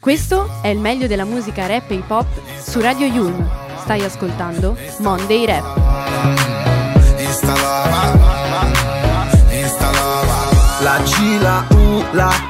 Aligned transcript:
Questo 0.00 0.48
è 0.62 0.68
il 0.68 0.78
meglio 0.78 1.06
della 1.06 1.26
musica 1.26 1.66
rap 1.66 1.90
e 1.90 1.96
hip 1.96 2.10
hop 2.10 2.26
su 2.58 2.80
Radio 2.80 3.04
Yulm. 3.04 3.46
Stai 3.80 4.02
ascoltando 4.02 4.74
Monday 5.00 5.44
Rap. 5.44 5.76
La 10.80 11.02
G, 11.02 11.40
la 11.42 11.66
U, 11.68 12.04
la 12.12 12.49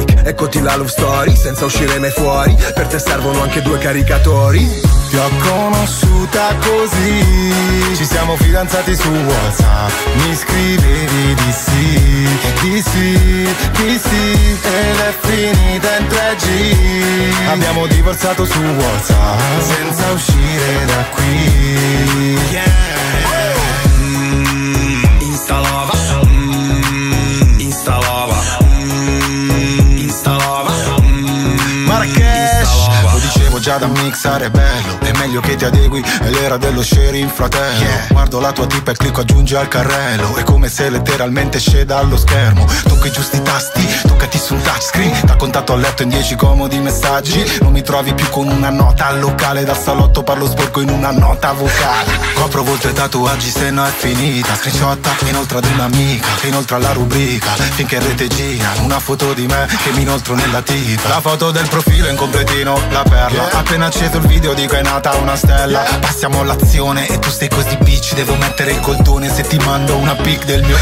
like 0.00 0.20
Eccoti 0.24 0.60
la 0.60 0.76
love 0.76 0.88
story, 0.88 1.34
senza 1.34 1.64
uscire 1.64 1.98
mai 1.98 2.10
fuori. 2.10 2.56
Per 2.74 2.86
te 2.86 2.98
servono 2.98 3.42
anche 3.42 3.62
due 3.62 3.78
caricatori. 3.78 4.64
Ti 5.08 5.16
ho 5.16 5.28
conosciuta 5.42 6.54
così. 6.60 7.94
Ci 7.96 8.04
siamo 8.04 8.36
fidanzati 8.36 8.94
su 8.94 9.08
Whatsapp. 9.08 9.90
Mi 10.14 10.34
scrivevi 10.34 11.34
di 11.34 11.52
sì, 11.52 12.28
di 12.62 12.82
sì, 12.82 13.48
di 13.82 13.98
sì 13.98 14.58
Ed 14.62 14.98
è 14.98 15.14
finita 15.20 15.96
in 15.96 16.06
3G 16.06 17.48
Abbiamo 17.50 17.86
divorziato 17.86 18.44
su 18.44 18.58
Whatsapp 18.58 19.38
Senza 19.60 20.12
uscire 20.12 20.84
da 20.86 21.04
qui. 21.14 22.38
Yeah. 22.50 23.39
Già 33.70 33.76
da 33.76 33.86
mixare 33.86 34.50
bello. 34.50 34.98
È 34.98 35.12
meglio 35.12 35.40
che 35.40 35.54
ti 35.54 35.64
adegui, 35.64 36.02
è 36.02 36.28
l'era 36.28 36.56
dello 36.56 36.82
sharing 36.82 37.30
fratello. 37.30 37.84
Yeah. 37.84 38.06
Guardo 38.08 38.40
la 38.40 38.50
tua 38.50 38.66
tipa 38.66 38.90
e 38.90 38.96
clicco 38.96 39.20
aggiungi 39.20 39.54
al 39.54 39.68
carrello. 39.68 40.34
È 40.34 40.42
come 40.42 40.68
se 40.68 40.90
letteralmente 40.90 41.60
sceda 41.60 41.98
allo 41.98 42.16
schermo. 42.16 42.66
Tocco 42.82 43.06
i 43.06 43.12
giusti 43.12 43.40
tasti, 43.42 43.86
toccati 44.20 44.38
sul 44.38 44.60
touchscreen 44.60 45.20
Da 45.24 45.36
contatto 45.36 45.72
a 45.72 45.76
letto 45.76 46.02
in 46.02 46.10
dieci 46.10 46.36
comodi 46.36 46.78
messaggi. 46.78 47.58
Non 47.62 47.72
mi 47.72 47.82
trovi 47.82 48.12
più 48.12 48.28
con 48.28 48.48
una 48.48 48.68
nota 48.68 49.06
al 49.06 49.18
locale. 49.18 49.64
Dal 49.64 49.78
salotto 49.78 50.22
parlo 50.22 50.46
sporco 50.46 50.80
in 50.80 50.90
una 50.90 51.10
nota 51.10 51.52
vocale. 51.52 52.18
Copro 52.34 52.62
volte 52.62 52.92
tatuaggi 52.92 53.48
se 53.48 53.70
no 53.70 53.84
è 53.84 53.90
finita. 53.90 54.54
Screenshotta 54.54 55.10
inoltre 55.26 55.58
ad 55.58 55.64
un'amica 55.64 56.26
inoltre 56.42 56.76
alla 56.76 56.92
rubrica. 56.92 57.52
Finché 57.52 57.98
rete 57.98 58.28
gira 58.28 58.72
Una 58.82 59.00
foto 59.00 59.32
di 59.32 59.46
me 59.46 59.66
che 59.82 59.90
mi 59.92 60.02
inoltro 60.02 60.34
nella 60.34 60.60
tipa. 60.60 61.08
La 61.08 61.20
foto 61.20 61.50
del 61.50 61.68
profilo 61.68 62.08
in 62.08 62.16
completino, 62.16 62.78
la 62.90 63.02
perla. 63.02 63.50
Appena 63.52 63.86
acceso 63.86 64.18
il 64.18 64.26
video 64.26 64.52
dico 64.52 64.74
è 64.74 64.82
nata 64.82 65.14
una 65.14 65.36
stella. 65.36 65.80
Passiamo 66.00 66.40
all'azione 66.40 67.06
e 67.08 67.18
tu 67.18 67.30
stai 67.30 67.48
così 67.48 67.76
bitch 67.78 68.14
Devo 68.14 68.34
mettere 68.34 68.72
il 68.72 68.80
coltone 68.80 69.32
se 69.32 69.42
ti 69.42 69.56
mando 69.58 69.96
una 69.96 70.14
pic 70.14 70.44
del 70.44 70.62
mio 70.62 70.76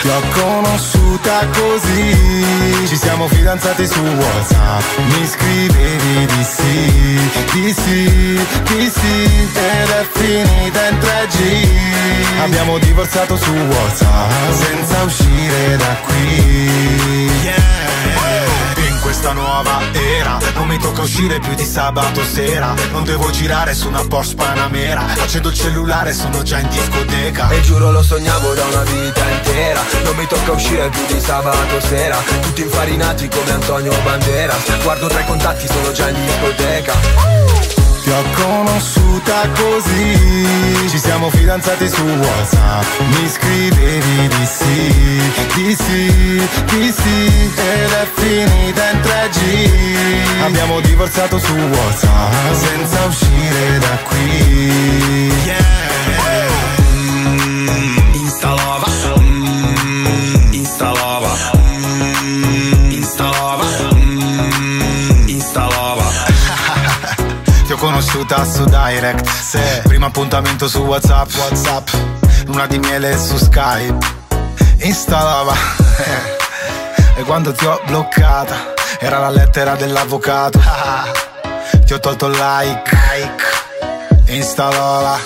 Ti 0.00 0.08
ho 0.08 0.20
conosciuta 0.32 1.46
così. 1.52 2.86
Ci 2.86 2.96
siamo 2.96 3.26
fidanzati 3.28 3.86
su 3.86 4.00
Whatsapp. 4.00 4.98
Mi 4.98 5.26
scrivevi 5.26 6.26
di 6.26 6.44
sì, 6.44 7.20
di 7.52 7.72
sì, 7.72 8.46
di 8.64 8.90
sì 8.90 9.48
Ed 9.54 9.88
è 9.90 10.06
finita 10.12 10.88
in 10.88 10.98
3G 10.98 12.42
Abbiamo 12.42 12.78
divorziato 12.78 13.36
su 13.36 13.50
Whatsapp 13.50 14.30
Senza 14.52 15.02
uscire 15.02 15.76
da 15.76 15.96
qui. 16.06 17.30
Yeah 17.42 18.17
questa 19.08 19.32
nuova 19.32 19.80
era. 19.94 20.38
Non 20.52 20.68
mi 20.68 20.78
tocca 20.78 21.00
uscire 21.00 21.40
più 21.40 21.54
di 21.54 21.64
sabato 21.64 22.22
sera. 22.22 22.74
Non 22.90 23.04
devo 23.04 23.30
girare 23.30 23.72
su 23.72 23.88
una 23.88 24.04
Porsche 24.06 24.34
Panamera. 24.34 25.02
Accendo 25.18 25.48
il 25.48 25.54
cellulare, 25.54 26.12
sono 26.12 26.42
già 26.42 26.58
in 26.58 26.68
discoteca. 26.68 27.48
E 27.48 27.62
giuro 27.62 27.90
lo 27.90 28.02
sognavo 28.02 28.52
da 28.52 28.66
una 28.66 28.82
vita 28.82 29.26
intera. 29.30 29.80
Non 30.04 30.14
mi 30.14 30.26
tocca 30.26 30.52
uscire 30.52 30.90
più 30.90 31.06
di 31.06 31.20
sabato 31.20 31.80
sera. 31.80 32.18
Tutti 32.42 32.60
infarinati 32.60 33.28
come 33.28 33.50
Antonio 33.50 33.94
Banderas 34.04 34.82
Guardo 34.82 35.06
tra 35.06 35.20
i 35.20 35.24
contatti, 35.24 35.66
sono 35.66 35.90
già 35.92 36.10
in 36.10 36.26
discoteca 36.26 37.77
ti 38.08 38.14
ho 38.14 38.22
conosciuta 38.32 39.48
così. 39.50 40.88
Ci 40.88 40.98
siamo 40.98 41.28
fidanzati 41.28 41.86
su 41.88 42.02
Whatsapp 42.02 42.84
Mi 43.00 43.28
scrivevi 43.28 44.28
di 44.28 44.46
sì, 44.46 45.32
di 45.54 45.76
sì, 45.76 46.48
di 46.70 46.92
sì 46.92 47.52
Ed 47.54 47.90
è 47.90 48.06
finita 48.14 48.90
in 48.90 49.00
3G 49.00 50.44
Abbiamo 50.44 50.80
divorziato 50.80 51.38
su 51.38 51.52
Whatsapp 51.52 52.52
Senza 52.54 53.04
uscire 53.04 53.78
da 53.78 53.98
qui. 54.04 55.32
Yeah. 55.44 55.87
Conosciuta 67.98 68.44
su 68.44 68.64
Direct. 68.64 69.28
Se 69.28 69.82
Primo 69.84 70.06
appuntamento 70.06 70.68
su 70.68 70.82
Whatsapp. 70.82 71.28
Whatsapp. 71.34 71.88
Luna 72.46 72.66
di 72.66 72.78
miele 72.78 73.18
su 73.18 73.36
Skype 73.36 73.98
Installava 74.78 75.52
E 77.16 77.22
quando 77.24 77.52
ti 77.52 77.66
ho 77.66 77.80
bloccata 77.86 78.74
Era 79.00 79.18
la 79.18 79.30
lettera 79.30 79.74
dell'avvocato. 79.74 80.60
Ti 81.84 81.92
ho 81.92 81.98
tolto 81.98 82.26
il 82.26 82.32
like, 82.32 82.96
like. 83.12 84.32
Installava 84.32 85.18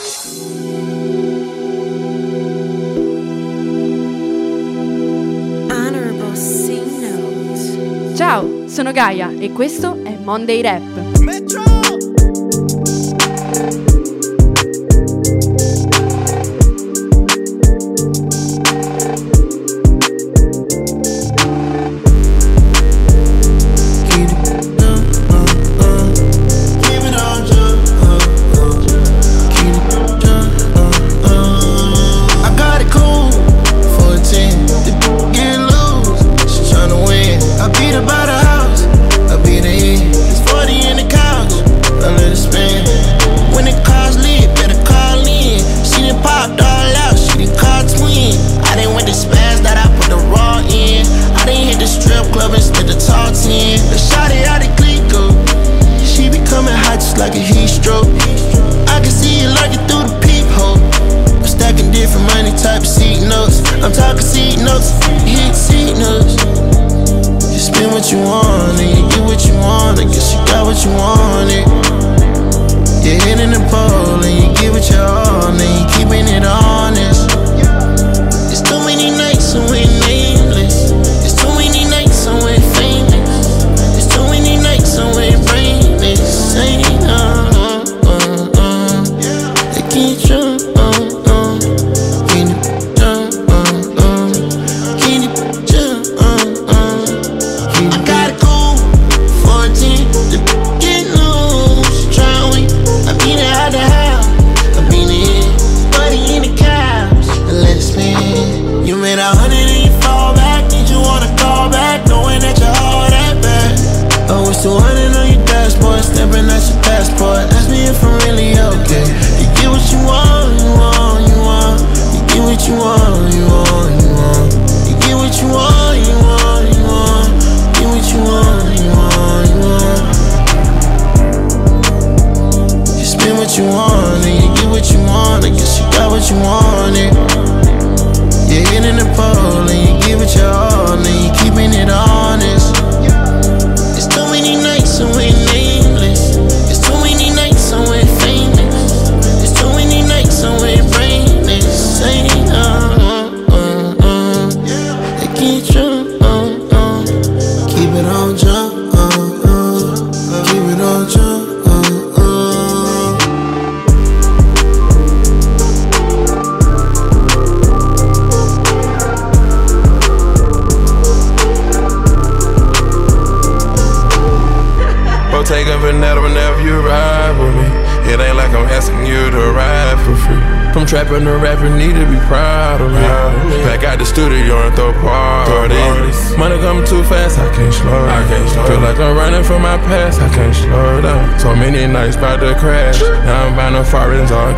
Ciao, 8.15 8.69
sono 8.69 8.93
Gaia 8.93 9.31
e 9.39 9.51
questo 9.53 9.99
è 10.05 10.17
Monday 10.23 10.61
Rap. 10.61 11.12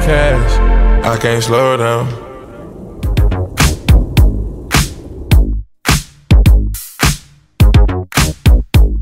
Cash. 0.04 0.52
I 1.04 1.16
can't 1.18 1.42
slow 1.42 1.76
down. 1.76 2.06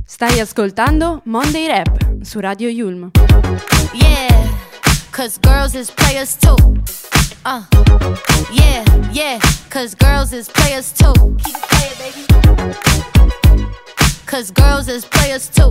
Stai 0.06 0.40
ascoltando 0.40 1.22
Monday 1.25 1.69
Rap 1.69 1.88
su 2.22 2.40
Radio 2.40 2.69
Yulm. 2.70 3.10
Yeah, 3.93 4.49
cause 5.10 5.38
girls 5.38 5.75
is 5.75 5.90
players 5.90 6.37
too. 6.37 6.56
Uh, 7.44 7.64
yeah, 8.52 8.84
yeah, 9.12 9.40
cause 9.70 9.96
girls 9.96 10.32
is 10.32 10.48
players 10.48 10.93
too. 10.93 11.12
Keep 11.44 11.56
it 11.56 11.64
playing, 11.70 11.96
baby. 11.98 12.22
Cause 14.26 14.52
girls 14.52 14.88
is 14.88 15.05
players 15.05 15.48
too. 15.48 15.70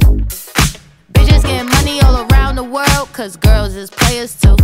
Bitches 1.13 1.43
getting 1.43 1.69
money 1.69 2.01
all 2.01 2.27
around 2.27 2.55
the 2.55 2.63
world, 2.63 3.07
cause 3.13 3.37
girls 3.37 3.75
is 3.75 3.89
players 3.89 4.35
too. 4.35 4.57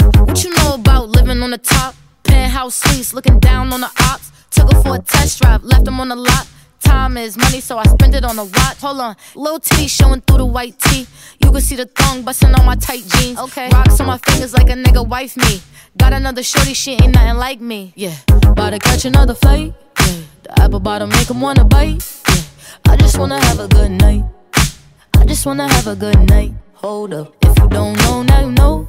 What 0.00 0.44
you 0.44 0.50
know 0.54 0.74
about 0.74 1.08
living 1.08 1.42
on 1.42 1.50
the 1.50 1.58
top? 1.58 1.94
Penthouse 2.24 2.76
suites, 2.76 3.14
looking 3.14 3.38
down 3.40 3.72
on 3.72 3.80
the 3.80 3.90
ops. 4.10 4.30
Took 4.50 4.72
her 4.72 4.82
for 4.82 4.94
a 4.96 4.98
test 4.98 5.40
drive, 5.40 5.62
left 5.64 5.84
them 5.84 6.00
on 6.00 6.08
the 6.08 6.16
lot. 6.16 6.46
Time 6.80 7.16
is 7.16 7.36
money, 7.36 7.60
so 7.60 7.76
I 7.76 7.84
spend 7.84 8.14
it 8.14 8.24
on 8.24 8.38
a 8.38 8.44
watch. 8.44 8.78
Hold 8.80 9.00
on, 9.00 9.16
little 9.34 9.58
titty 9.60 9.88
showing 9.88 10.20
through 10.22 10.38
the 10.38 10.46
white 10.46 10.78
tee. 10.78 11.06
You 11.42 11.50
can 11.50 11.60
see 11.60 11.76
the 11.76 11.86
thong 11.86 12.22
busting 12.22 12.54
on 12.54 12.64
my 12.64 12.76
tight 12.76 13.04
jeans. 13.06 13.38
Okay, 13.38 13.68
rocks 13.72 14.00
on 14.00 14.06
my 14.06 14.18
fingers 14.18 14.54
like 14.54 14.70
a 14.70 14.74
nigga 14.74 15.06
wife 15.06 15.36
me. 15.36 15.60
Got 15.96 16.12
another 16.12 16.42
shorty, 16.42 16.74
she 16.74 16.92
ain't 16.92 17.14
nothing 17.14 17.36
like 17.36 17.60
me. 17.60 17.92
Yeah, 17.96 18.14
about 18.28 18.70
to 18.70 18.78
catch 18.78 19.04
another 19.04 19.34
flight. 19.34 19.74
Yeah, 20.00 20.20
the 20.44 20.60
apple 20.62 20.80
bottom 20.80 21.10
make 21.10 21.30
'em 21.30 21.40
wanna 21.40 21.64
bite. 21.64 22.02
Yeah, 22.28 22.92
I 22.92 22.96
just 22.96 23.18
wanna 23.18 23.40
have 23.44 23.58
a 23.58 23.68
good 23.68 23.90
night. 23.90 24.24
I 25.16 25.24
just 25.26 25.44
wanna 25.44 25.68
have 25.68 25.88
a 25.88 25.96
good 25.96 26.20
night. 26.30 26.54
Hold 26.74 27.12
up, 27.12 27.34
if 27.42 27.58
you 27.58 27.68
don't 27.68 27.96
know, 27.98 28.22
now 28.22 28.40
you 28.40 28.52
know. 28.52 28.88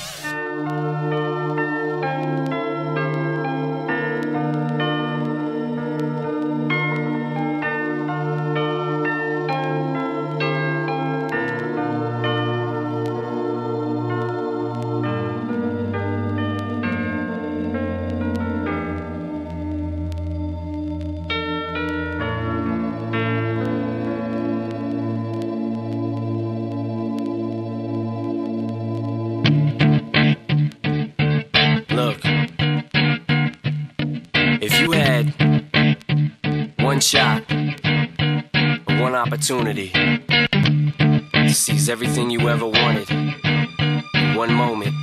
Música 0.63 1.40
opportunity 39.41 39.89
to 41.33 41.49
seize 41.49 41.89
everything 41.89 42.29
you 42.29 42.47
ever 42.47 42.67
wanted 42.67 43.09
in 43.09 44.35
one 44.35 44.53
moment, 44.53 44.93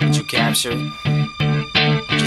would 0.00 0.16
you 0.16 0.24
capture 0.24 0.74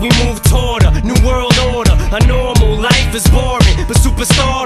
we 0.00 0.08
move 0.24 0.40
toward 0.42 0.84
a 0.84 1.00
new 1.00 1.18
world 1.26 1.56
order. 1.74 1.96
A 2.12 2.20
normal 2.26 2.76
life 2.78 3.14
is 3.14 3.26
boring, 3.28 3.76
but 3.86 3.96
superstars. 3.96 4.57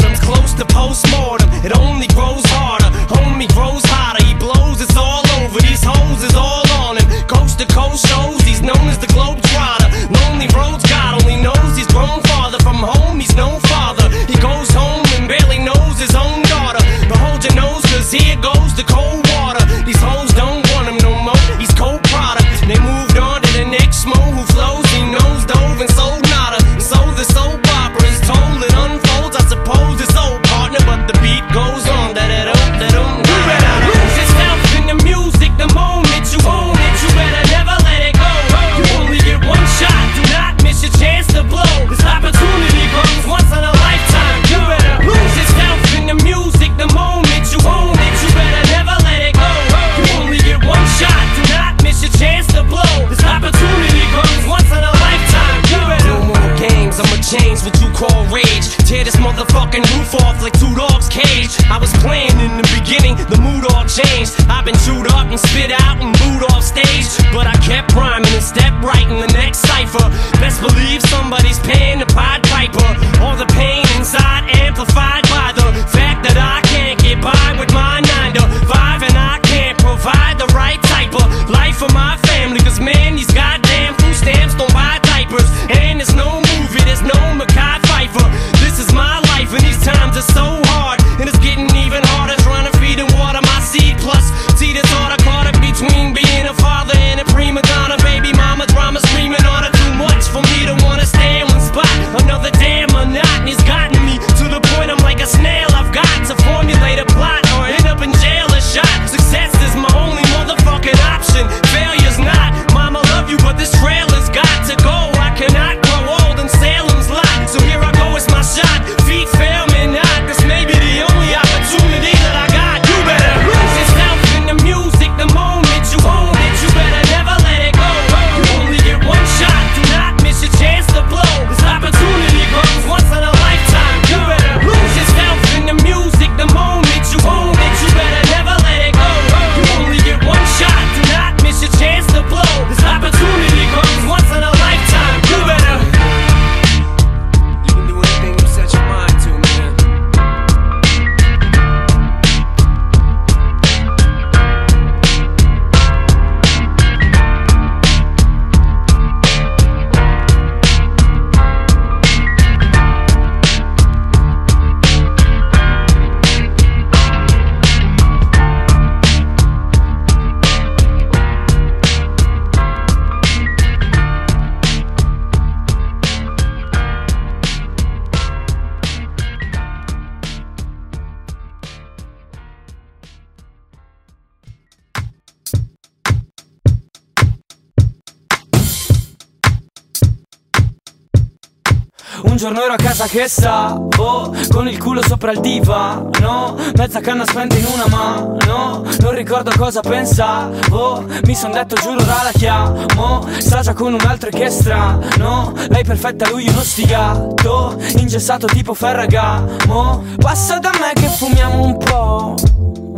che 193.12 193.28
sa, 193.28 193.74
oh, 193.74 194.34
con 194.48 194.66
il 194.66 194.78
culo 194.78 195.02
sopra 195.06 195.32
il 195.32 195.40
divano 195.40 196.56
Mezza 196.76 197.00
canna 197.00 197.26
spenta 197.26 197.58
in 197.58 197.66
una 197.66 197.86
mano 197.88 198.86
Non 199.00 199.14
ricordo 199.14 199.52
cosa 199.54 199.82
pensavo 199.82 200.76
oh, 200.76 201.04
Mi 201.24 201.34
son 201.34 201.52
detto 201.52 201.74
giuro 201.74 202.00
ora 202.00 202.22
la 202.22 202.30
chiamo 202.32 203.26
Sta 203.36 203.60
già 203.60 203.74
con 203.74 203.92
un 203.92 204.00
altro 204.00 204.30
che 204.30 204.48
strano 204.48 205.52
Lei 205.68 205.84
perfetta, 205.84 206.30
lui 206.30 206.48
uno 206.48 206.62
sfigato 206.62 207.78
Ingessato 207.96 208.46
tipo 208.46 208.72
Ferragamo 208.72 210.02
Passa 210.16 210.58
da 210.58 210.70
me 210.80 210.92
che 210.94 211.08
fumiamo 211.08 211.62
un 211.62 211.76
po' 211.76 212.34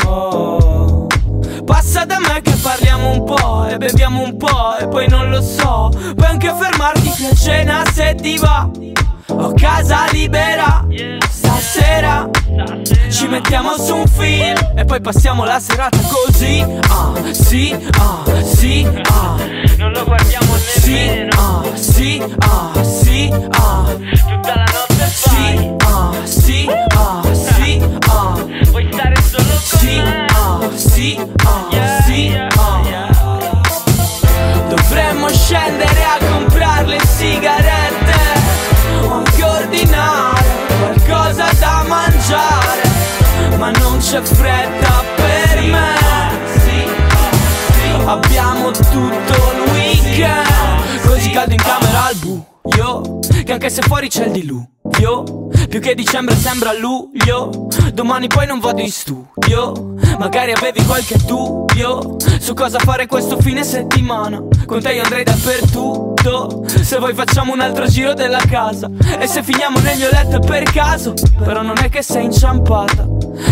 oh. 0.07 1.07
Passa 1.65 2.05
da 2.05 2.21
me 2.21 2.41
che 2.41 2.53
parliamo 2.63 3.11
un 3.11 3.25
po' 3.25 3.67
e 3.67 3.79
beviamo 3.79 4.23
un 4.23 4.37
po' 4.37 4.77
e 4.79 4.87
poi 4.87 5.09
non 5.09 5.29
lo 5.29 5.43
so 5.43 5.91
Puoi 6.15 6.29
anche 6.29 6.55
fermarti 6.57 7.09
qui 7.09 7.27
a 7.27 7.35
cena 7.35 7.83
se 7.93 8.15
ti 8.15 8.39
va 8.39 8.71
ho 9.29 9.53
casa 9.55 10.07
libera. 10.11 10.87
Stasera 11.31 12.29
ci 13.11 13.27
mettiamo 13.29 13.77
su 13.77 13.95
un 13.95 14.07
film 14.07 14.73
E 14.77 14.85
poi 14.85 15.01
passiamo 15.01 15.45
la 15.45 15.61
serata 15.61 15.99
così. 15.99 16.65
Ah 16.89 17.13
sì, 17.33 17.77
ah 17.99 18.43
sì, 18.43 18.87
ah. 19.11 19.37
Non 19.77 19.93
lo 19.93 20.05
guardiamo 20.05 20.55
nemmeno. 20.55 20.83
Sì, 20.85 21.23
ah 21.37 21.63
sì, 21.75 22.23
ah 22.39 22.83
sì, 22.83 23.31
ah. 23.51 23.85
Tutta 23.85 24.55
la 24.55 24.65
notte 24.73 25.07
Sì, 25.07 25.71
ah 25.85 26.13
sì, 26.25 26.69
ah 26.97 27.35
sì, 27.35 27.81
ah. 28.09 28.35
Vuoi 28.71 28.89
stare 28.93 29.17
solo 29.23 29.45
con 29.71 29.79
me? 29.83 29.85
Sì, 29.85 30.03
ah 30.35 30.71
sì, 30.75 31.19
ah 31.45 32.03
sì, 32.03 32.37
c'è 44.15 44.23
fretta 44.23 45.03
per 45.17 45.61
me. 45.63 45.95
Abbiamo 48.05 48.71
tutto 48.71 49.35
il 49.57 49.73
weekend. 49.73 51.01
Così 51.05 51.31
caldo 51.31 51.53
in 51.53 51.61
camera 51.61 52.05
al 52.05 52.15
buio 52.17 53.19
Che 53.45 53.53
anche 53.53 53.69
se 53.71 53.83
fuori 53.83 54.09
c'è 54.09 54.27
il 54.27 54.33
diluvio 54.85 55.49
Più 55.69 55.81
che 55.81 55.95
dicembre 55.95 56.37
sembra 56.37 56.73
luglio. 56.73 57.69
Domani 57.93 58.27
poi 58.29 58.47
non 58.47 58.61
vado 58.61 58.81
in 58.81 58.91
studio. 58.91 59.95
Magari 60.19 60.53
avevi 60.53 60.85
qualche 60.85 61.17
dubbio 61.25 62.17
Su 62.39 62.55
cosa 62.55 62.79
fare 62.79 63.07
questo 63.07 63.41
fine 63.41 63.65
settimana. 63.65 64.43
Con 64.67 64.83
te 64.83 64.93
io 64.93 65.03
andrei 65.03 65.25
dappertutto. 65.25 66.65
Se 66.67 66.99
vuoi 66.99 67.15
facciamo 67.15 67.53
un 67.53 67.61
altro 67.61 67.87
giro 67.87 68.15
della 68.15 68.43
casa. 68.47 68.91
E 69.19 69.27
se 69.27 69.43
finiamo 69.43 69.79
nel 69.81 69.97
mio 69.97 70.11
letto 70.13 70.39
per 70.39 70.65
caso. 70.65 71.15
Però 71.39 71.63
non 71.63 71.79
è 71.83 71.89
che 71.89 72.03
sei 72.03 72.25
inciampata. 72.27 73.07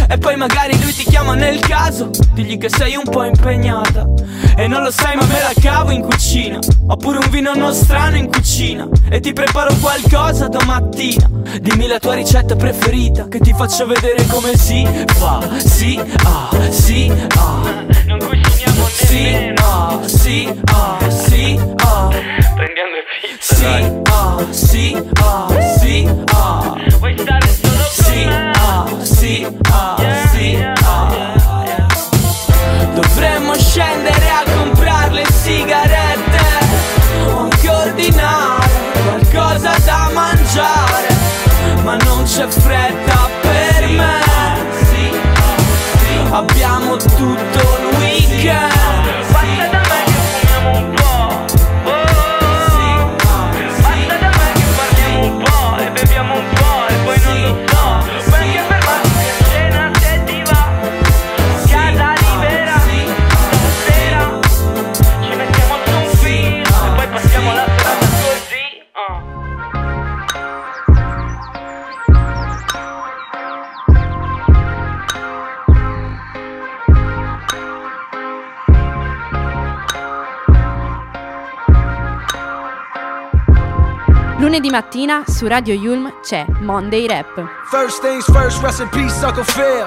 E 0.08 0.18
poi 0.18 0.36
magari 0.36 0.80
lui 0.80 0.92
ti 0.92 1.04
chiama 1.04 1.34
nel 1.34 1.58
caso. 1.60 2.10
Digli 2.34 2.58
che 2.58 2.68
sei 2.68 2.94
un 2.94 3.04
po' 3.04 3.24
impegnata 3.24 4.06
E 4.56 4.66
non 4.66 4.82
lo 4.82 4.90
sai 4.90 5.16
ma 5.16 5.24
me 5.24 5.40
la 5.40 5.52
cavo 5.60 5.90
in 5.90 6.02
cucina. 6.02 6.58
Oppure 6.86 7.18
un 7.18 7.30
vino 7.30 7.54
nostrano 7.54 8.16
in 8.16 8.30
cucina. 8.30 8.88
E 9.08 9.20
ti 9.20 9.32
preparo 9.32 9.74
qualcosa 9.80 10.48
domattina. 10.48 11.28
Dimmi 11.60 11.86
la 11.86 11.98
tua 11.98 12.14
ricetta 12.14 12.56
preferita 12.56 13.28
Che 13.28 13.38
ti 13.38 13.52
faccio 13.52 13.86
vedere 13.86 14.26
come 14.26 14.56
si 14.56 14.86
fa. 15.06 15.40
Si, 15.58 16.00
ah, 16.24 16.70
si, 16.70 17.12
ah. 17.36 17.84
Non 18.06 18.18
cuciniamo 18.18 18.88
nemmeno 19.10 19.54
ah, 19.62 20.00
Sì, 20.06 20.60
ah, 20.64 21.10
sì, 21.10 21.60
ah. 21.76 22.08
Prendiamo 22.54 22.92
pizza 23.20 23.54
Sì, 23.54 24.00
ah, 24.04 24.46
sì, 24.50 25.02
ah, 25.20 25.60
sì, 25.78 26.08
ah. 26.32 26.74
Vuoi 26.98 27.18
stare 27.18 27.48
solo 27.48 27.76
con 27.76 28.04
sì, 28.04 28.24
me? 28.24 28.50
Ah, 28.54 28.86
sì, 29.02 29.46
ah, 29.70 29.96
sì, 30.32 30.56
ah 30.56 31.41
Dovremmo 33.22 33.54
scendere 33.54 34.30
a 34.30 34.42
comprare 34.52 35.12
le 35.12 35.24
sigarette. 35.30 36.38
O 37.28 37.38
anche 37.42 37.68
ordinare 37.68 38.68
qualcosa 39.04 39.78
da 39.84 40.10
mangiare 40.12 41.06
Ma 41.84 41.94
non 41.98 42.24
c'è 42.24 42.48
fretta 42.48 43.28
per 43.40 43.86
me. 43.90 44.20
Abbiamo 46.32 46.96
tutto 46.96 47.78
il 47.78 47.96
weekend 48.00 48.81
mattina 84.72 85.22
su 85.26 85.46
Radio 85.46 85.74
Yulm 85.74 86.10
c'è 86.22 86.46
Monday 86.60 87.06
Rap. 87.06 87.26
First 87.70 88.00
things 88.00 88.24
first, 88.24 88.62
rest 88.62 88.80
in 88.80 88.88
peace, 88.88 89.22
Uncle 89.22 89.44
Phil. 89.44 89.86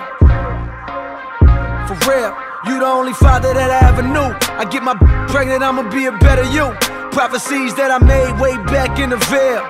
For 1.88 1.98
real, 2.08 2.32
you 2.68 2.78
the 2.78 2.86
only 2.86 3.14
father 3.14 3.52
that 3.52 3.72
I 3.72 3.88
ever 3.88 4.04
knew. 4.04 4.32
I 4.60 4.64
get 4.70 4.84
my 4.84 4.96
pregnant, 5.28 5.64
I'ma 5.64 5.90
be 5.90 6.06
a 6.06 6.12
better 6.12 6.44
you. 6.54 6.72
Prophecies 7.10 7.74
that 7.76 7.90
I 7.90 7.98
made 7.98 8.40
way 8.40 8.56
back 8.66 9.00
in 9.00 9.10
the 9.10 9.18
veil. 9.26 9.66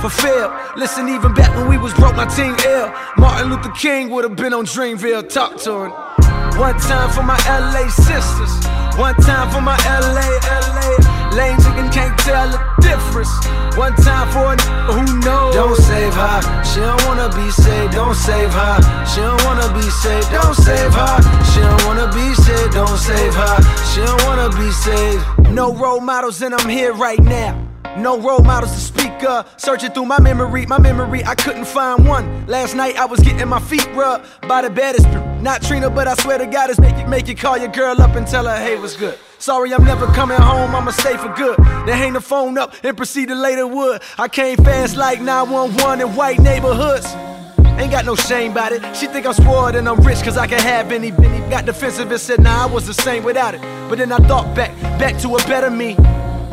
Fulfilled. 0.00 0.52
Listen, 0.76 1.08
even 1.08 1.34
back 1.34 1.52
when 1.56 1.68
we 1.68 1.78
was 1.78 1.92
broke, 1.94 2.14
my 2.14 2.26
team 2.26 2.54
ill. 2.64 2.92
Martin 3.16 3.50
Luther 3.50 3.72
King 3.72 4.08
would 4.10 4.22
have 4.22 4.36
been 4.36 4.54
on 4.54 4.66
Dreamville. 4.66 5.28
Talk 5.28 5.56
to 5.62 5.86
him. 5.86 5.90
One 6.60 6.78
time 6.78 7.10
for 7.10 7.24
my 7.24 7.38
LA 7.48 7.88
sisters. 7.90 8.54
One 8.96 9.16
time 9.16 9.50
for 9.50 9.60
my 9.60 9.76
LA, 9.82 10.30
LA. 10.46 11.11
Lame 11.34 11.56
chicken 11.64 11.88
can't 11.90 12.18
tell 12.20 12.48
the 12.50 12.60
difference. 12.80 13.32
One 13.76 13.94
time 13.96 14.28
for 14.32 14.52
a 14.52 14.56
who 14.92 15.04
knows. 15.20 15.54
Don't 15.54 15.76
save 15.76 16.12
her. 16.12 16.38
She 16.62 16.80
don't 16.80 17.02
wanna 17.06 17.28
be 17.34 17.50
saved. 17.50 17.94
Don't 17.94 18.14
save 18.14 18.52
her. 18.52 18.76
She 19.06 19.20
don't 19.20 19.42
wanna 19.44 19.72
be 19.72 19.88
saved. 20.02 20.30
Don't 20.30 20.54
save 20.54 20.92
her. 20.92 21.16
She 21.50 21.60
don't 21.60 21.84
wanna 21.86 22.08
be 22.12 22.34
saved. 22.34 22.72
Don't 22.74 22.98
save 22.98 23.34
her. 23.34 23.56
She 23.90 24.00
don't 24.04 24.22
wanna 24.24 24.50
be 24.56 24.70
saved. 24.70 25.24
No 25.50 25.72
role 25.74 26.00
models, 26.00 26.42
and 26.42 26.54
I'm 26.54 26.68
here 26.68 26.92
right 26.92 27.22
now. 27.22 27.71
No 27.96 28.18
role 28.18 28.40
models 28.40 28.72
to 28.72 28.80
speak 28.80 29.22
of. 29.24 29.52
Searching 29.58 29.90
through 29.90 30.06
my 30.06 30.18
memory, 30.18 30.64
my 30.64 30.78
memory, 30.78 31.22
I 31.24 31.34
couldn't 31.34 31.66
find 31.66 32.08
one. 32.08 32.46
Last 32.46 32.74
night 32.74 32.96
I 32.96 33.04
was 33.04 33.20
getting 33.20 33.48
my 33.48 33.60
feet 33.60 33.86
rubbed 33.92 34.26
by 34.48 34.62
the 34.62 34.70
baddest. 34.70 35.06
Not 35.42 35.62
Trina, 35.62 35.90
but 35.90 36.08
I 36.08 36.14
swear 36.14 36.38
to 36.38 36.46
God, 36.46 36.70
it's 36.70 36.80
make 36.80 36.96
you 36.96 37.06
make 37.06 37.28
you 37.28 37.34
call 37.34 37.58
your 37.58 37.68
girl 37.68 38.00
up 38.00 38.16
and 38.16 38.26
tell 38.26 38.46
her, 38.46 38.56
hey, 38.56 38.78
what's 38.78 38.96
good. 38.96 39.18
Sorry, 39.38 39.74
I'm 39.74 39.84
never 39.84 40.06
coming 40.06 40.40
home, 40.40 40.74
I'ma 40.74 40.92
stay 40.92 41.16
for 41.16 41.32
good. 41.34 41.58
Then 41.58 41.88
hang 41.88 42.12
the 42.14 42.20
phone 42.20 42.56
up 42.56 42.74
and 42.82 42.96
proceed 42.96 43.28
to 43.28 43.34
lay 43.34 43.56
the 43.56 43.66
wood. 43.66 44.00
I 44.18 44.28
came 44.28 44.56
fast 44.58 44.96
like 44.96 45.20
911 45.20 46.00
in 46.00 46.14
white 46.16 46.38
neighborhoods. 46.38 47.12
Ain't 47.78 47.90
got 47.90 48.04
no 48.04 48.14
shame 48.14 48.52
about 48.52 48.72
it. 48.72 48.96
She 48.96 49.06
think 49.06 49.26
I'm 49.26 49.34
spoiled 49.34 49.74
and 49.74 49.88
I'm 49.88 50.00
rich 50.00 50.22
cause 50.22 50.38
I 50.38 50.46
can 50.46 50.60
have 50.60 50.92
any 50.92 51.10
Benny 51.10 51.40
got 51.50 51.66
defensive 51.66 52.10
and 52.10 52.20
said, 52.20 52.40
nah, 52.40 52.64
I 52.64 52.66
was 52.66 52.86
the 52.86 52.94
same 52.94 53.24
without 53.24 53.54
it. 53.54 53.60
But 53.88 53.98
then 53.98 54.12
I 54.12 54.18
thought 54.18 54.54
back, 54.54 54.70
back 54.98 55.18
to 55.22 55.34
a 55.34 55.38
better 55.48 55.70
me. 55.70 55.96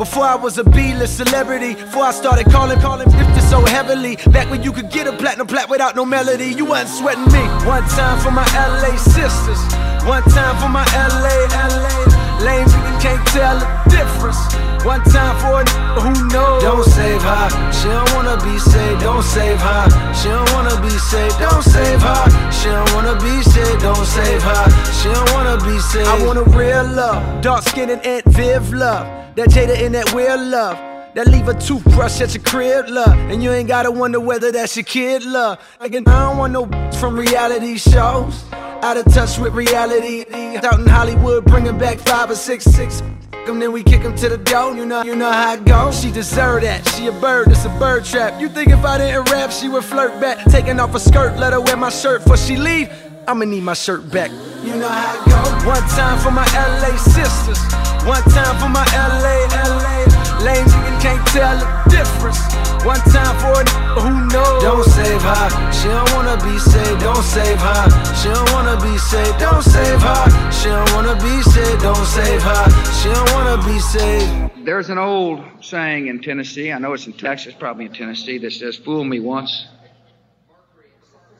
Before 0.00 0.24
I 0.24 0.34
was 0.34 0.56
a 0.56 0.64
B-list 0.64 1.18
celebrity, 1.18 1.74
before 1.74 2.04
I 2.04 2.12
started 2.12 2.46
calling, 2.50 2.80
calling 2.80 3.06
lifted 3.10 3.42
so 3.50 3.60
heavily. 3.66 4.16
Back 4.32 4.48
when 4.50 4.62
you 4.62 4.72
could 4.72 4.88
get 4.88 5.06
a 5.06 5.12
platinum 5.12 5.46
plat 5.46 5.68
without 5.68 5.94
no 5.94 6.06
melody, 6.06 6.54
you 6.54 6.64
wasn't 6.64 6.88
sweating 6.88 7.30
me. 7.30 7.44
One 7.68 7.82
time 7.90 8.18
for 8.24 8.30
my 8.30 8.46
LA 8.56 8.96
sisters, 8.96 9.60
one 10.06 10.22
time 10.24 10.56
for 10.60 10.68
my 10.68 10.84
LA, 10.94 11.48
LA. 11.52 12.20
Lame 12.44 12.66
nigga 12.66 13.00
can't 13.00 13.26
tell 13.28 13.58
the 13.58 13.68
difference. 13.90 14.40
One 14.84 15.02
time 15.04 15.36
for 15.40 15.60
a 15.60 15.64
who 16.00 16.12
knows. 16.28 16.62
Don't 16.62 16.84
save 16.84 17.22
her, 17.22 17.48
she 17.72 17.88
don't 17.88 18.12
wanna 18.14 18.36
be 18.42 18.58
saved. 18.58 19.02
Don't 19.02 19.22
save 19.22 19.58
her, 19.60 20.14
she 20.14 20.28
don't 20.28 20.50
wanna 20.52 20.80
be 20.80 20.90
saved. 20.90 21.38
Don't 21.38 21.62
save 21.62 22.00
her, 22.00 22.50
she 22.50 22.68
don't 22.68 22.92
wanna 22.94 23.14
be 23.20 23.42
saved. 23.42 23.80
Don't 23.82 24.06
save 24.06 24.42
her, 24.42 24.64
she 24.98 25.08
don't 25.12 25.32
wanna 25.32 25.56
be 25.64 25.78
saved. 25.78 26.08
I 26.08 26.24
want 26.24 26.38
a 26.38 26.44
real 26.56 26.84
love, 26.84 27.42
dark 27.42 27.62
skin 27.64 27.90
and 27.90 28.04
Aunt 28.06 28.24
Viv 28.26 28.72
love. 28.72 29.06
That 29.36 29.48
Jada 29.48 29.80
in 29.80 29.92
that 29.92 30.14
weird 30.14 30.40
love. 30.40 30.78
That 31.14 31.26
leave 31.26 31.48
a 31.48 31.54
toothbrush 31.54 32.20
at 32.20 32.34
your 32.34 32.44
crib, 32.44 32.88
love. 32.88 33.18
And 33.30 33.42
you 33.42 33.50
ain't 33.50 33.66
gotta 33.66 33.90
wonder 33.90 34.20
whether 34.20 34.52
that's 34.52 34.76
your 34.76 34.84
kid, 34.84 35.24
love. 35.24 35.58
Like, 35.80 35.94
I 35.94 36.00
don't 36.00 36.38
want 36.38 36.52
no 36.52 36.70
from 37.00 37.18
reality 37.18 37.78
shows. 37.78 38.44
Out 38.82 38.96
of 38.96 39.12
touch 39.12 39.38
with 39.38 39.52
reality. 39.54 40.24
Out 40.64 40.80
in 40.80 40.86
Hollywood, 40.86 41.44
bringing 41.44 41.78
back 41.78 41.98
five 41.98 42.30
or 42.30 42.34
six, 42.34 42.64
six. 42.64 43.02
Them, 43.46 43.58
then 43.58 43.72
we 43.72 43.82
kick 43.82 44.02
'em 44.04 44.14
to 44.16 44.28
the 44.28 44.38
door, 44.38 44.74
you 44.74 44.86
know, 44.86 45.02
you 45.02 45.16
know 45.16 45.30
how 45.30 45.54
it 45.54 45.64
goes. 45.64 46.00
She 46.00 46.10
deserve 46.10 46.62
that, 46.62 46.86
she 46.88 47.06
a 47.06 47.12
bird, 47.12 47.48
it's 47.50 47.64
a 47.64 47.68
bird 47.78 48.04
trap. 48.04 48.40
You 48.40 48.48
think 48.48 48.68
if 48.70 48.84
I 48.84 48.98
didn't 48.98 49.30
rap, 49.30 49.50
she 49.50 49.68
would 49.68 49.84
flirt 49.84 50.20
back? 50.20 50.44
Taking 50.46 50.78
off 50.78 50.92
her 50.92 50.98
skirt, 50.98 51.38
let 51.38 51.52
her 51.52 51.60
wear 51.60 51.76
my 51.76 51.90
shirt 51.90 52.22
before 52.22 52.36
she 52.36 52.56
leave. 52.56 52.88
I'ma 53.28 53.44
need 53.44 53.62
my 53.62 53.74
shirt 53.74 54.10
back. 54.10 54.30
You 54.64 54.76
know 54.76 54.88
how 54.88 55.14
it 55.14 55.24
goes. 55.28 55.64
One 55.66 55.84
time 55.96 56.18
for 56.18 56.30
my 56.30 56.46
LA 56.52 56.96
sisters, 56.96 57.60
one 58.04 58.22
time 58.32 58.56
for 58.58 58.68
my 58.68 58.84
LA, 58.92 59.46
LA. 59.54 59.98
Lame 60.44 60.64
chicken 60.64 60.96
can't 61.00 61.26
tell 61.28 61.56
the 61.58 61.68
difference. 61.90 62.40
One 62.84 63.00
time 63.12 63.36
for 63.40 63.52
a 63.60 63.64
n- 63.64 63.98
who 64.00 64.26
knows. 64.32 64.62
Don't 64.62 64.84
save 64.84 65.20
her, 65.22 65.48
she 65.72 65.88
don't 65.88 66.10
wanna 66.14 66.36
be 66.42 66.58
saved. 66.58 67.00
Don't 67.00 67.22
save 67.22 67.58
her, 67.60 67.84
she 68.16 68.28
don't 68.28 68.50
wanna 68.52 68.76
be 68.80 68.96
saved. 68.98 69.38
Don't 69.38 69.62
save 69.62 70.00
her, 70.00 70.50
she 70.50 70.68
don't 70.68 70.92
wanna 70.94 71.14
be 71.16 71.42
saved. 71.42 71.82
Don't 71.82 72.06
save 72.06 72.42
her, 72.42 72.64
she 73.00 73.08
don't 73.12 73.32
wanna 73.34 73.62
be 73.66 73.78
saved. 73.80 74.64
There's 74.64 74.88
an 74.88 74.98
old 74.98 75.44
saying 75.60 76.06
in 76.08 76.22
Tennessee, 76.22 76.72
I 76.72 76.78
know 76.78 76.94
it's 76.94 77.06
in 77.06 77.12
Texas, 77.12 77.54
probably 77.58 77.84
in 77.86 77.92
Tennessee, 77.92 78.38
that 78.38 78.52
says, 78.52 78.76
Fool 78.76 79.04
me 79.04 79.20
once, 79.20 79.66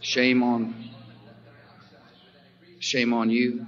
shame 0.01 0.43
on, 0.43 0.75
shame 2.81 3.12
on 3.12 3.29
you. 3.29 3.64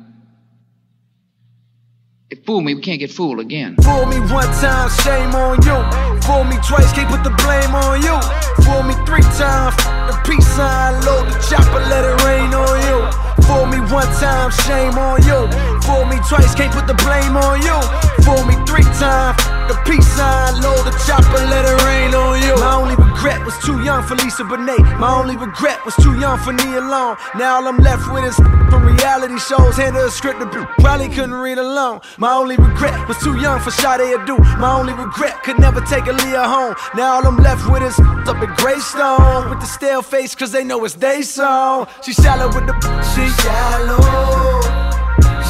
If 2.31 2.47
fool 2.47 2.63
me, 2.63 2.75
we 2.75 2.81
can't 2.81 2.99
get 2.99 3.13
fooled 3.13 3.41
again. 3.41 3.77
Fool 3.85 4.07
me 4.07 4.19
one 4.33 4.49
time, 4.57 4.89
shame 5.05 5.35
on 5.37 5.61
you. 5.69 5.77
Fool 6.25 6.45
me 6.45 6.57
twice, 6.65 6.91
can't 6.97 7.13
put 7.13 7.23
the 7.23 7.35
blame 7.45 7.77
on 7.77 8.01
you. 8.01 8.17
Fool 8.65 8.83
me 8.89 8.97
three 9.05 9.21
times, 9.37 9.77
the 10.09 10.17
peace 10.25 10.49
sign, 10.57 10.97
load 11.05 11.29
the 11.29 11.37
chopper, 11.45 11.85
let 11.93 12.09
it 12.09 12.25
rain 12.25 12.57
on 12.57 12.81
you. 12.89 13.05
Fool 13.45 13.67
me 13.69 13.85
one 13.93 14.09
time, 14.17 14.51
shame 14.65 14.97
on 14.97 15.21
you. 15.29 15.45
Fool 15.85 16.09
me 16.09 16.17
twice, 16.25 16.55
can't 16.55 16.73
put 16.73 16.87
the 16.87 16.97
blame 17.05 17.37
on 17.37 17.61
you. 17.61 17.77
Fool 18.25 18.41
me 18.49 18.57
three 18.65 18.89
times, 18.97 19.37
peace 19.85 20.07
sign, 20.17 20.61
load 20.61 20.85
the 20.85 20.93
chopper, 21.07 21.43
let 21.53 21.65
it 21.65 21.79
rain 21.85 22.15
on 22.15 22.41
you. 22.43 22.55
My 22.57 22.75
only 22.75 22.97
regret 22.97 23.45
was 23.45 23.57
too 23.65 23.83
young 23.83 24.03
for 24.07 24.15
Lisa 24.17 24.45
Bonet. 24.45 24.83
My 24.99 25.15
only 25.15 25.37
regret 25.37 25.85
was 25.85 25.95
too 25.97 26.19
young 26.19 26.39
for 26.39 26.53
Nia 26.53 26.81
Long. 26.81 27.17
Now 27.37 27.57
all 27.57 27.69
I'm 27.69 27.79
left 27.79 28.11
with 28.13 28.25
is 28.25 28.37
from 28.71 28.85
reality 28.85 29.39
shows. 29.39 29.77
Hand 29.77 29.97
her 29.97 30.07
a 30.07 30.11
script 30.11 30.41
to 30.41 30.47
probably 30.79 31.09
couldn't 31.09 31.35
read 31.35 31.59
alone. 31.59 32.01
My 32.19 32.33
only 32.33 32.57
regret 32.57 33.07
was 33.09 33.19
too 33.19 33.39
young 33.41 33.61
for 33.61 33.71
Sade 33.71 34.01
Adu. 34.17 34.39
My 34.59 34.73
only 34.79 34.93
regret 34.93 35.43
could 35.43 35.59
never 35.59 35.81
take 35.81 36.05
Aaliyah 36.05 36.47
home. 36.47 36.75
Now 36.95 37.15
all 37.15 37.27
I'm 37.27 37.37
left 37.37 37.71
with 37.71 37.83
is 37.83 37.99
up 38.29 38.37
at 38.37 38.57
Greystone 38.59 39.51
with 39.51 39.61
the 39.61 39.67
stale 39.67 40.03
face, 40.03 40.35
cause 40.35 40.53
they 40.53 40.65
know 40.65 40.85
it's 40.85 40.95
they 40.95 41.23
song. 41.23 41.87
She 42.03 42.13
shallow 42.13 42.49
with 42.49 42.67
the 42.67 42.75
she 43.15 43.27
shallow. 43.43 44.83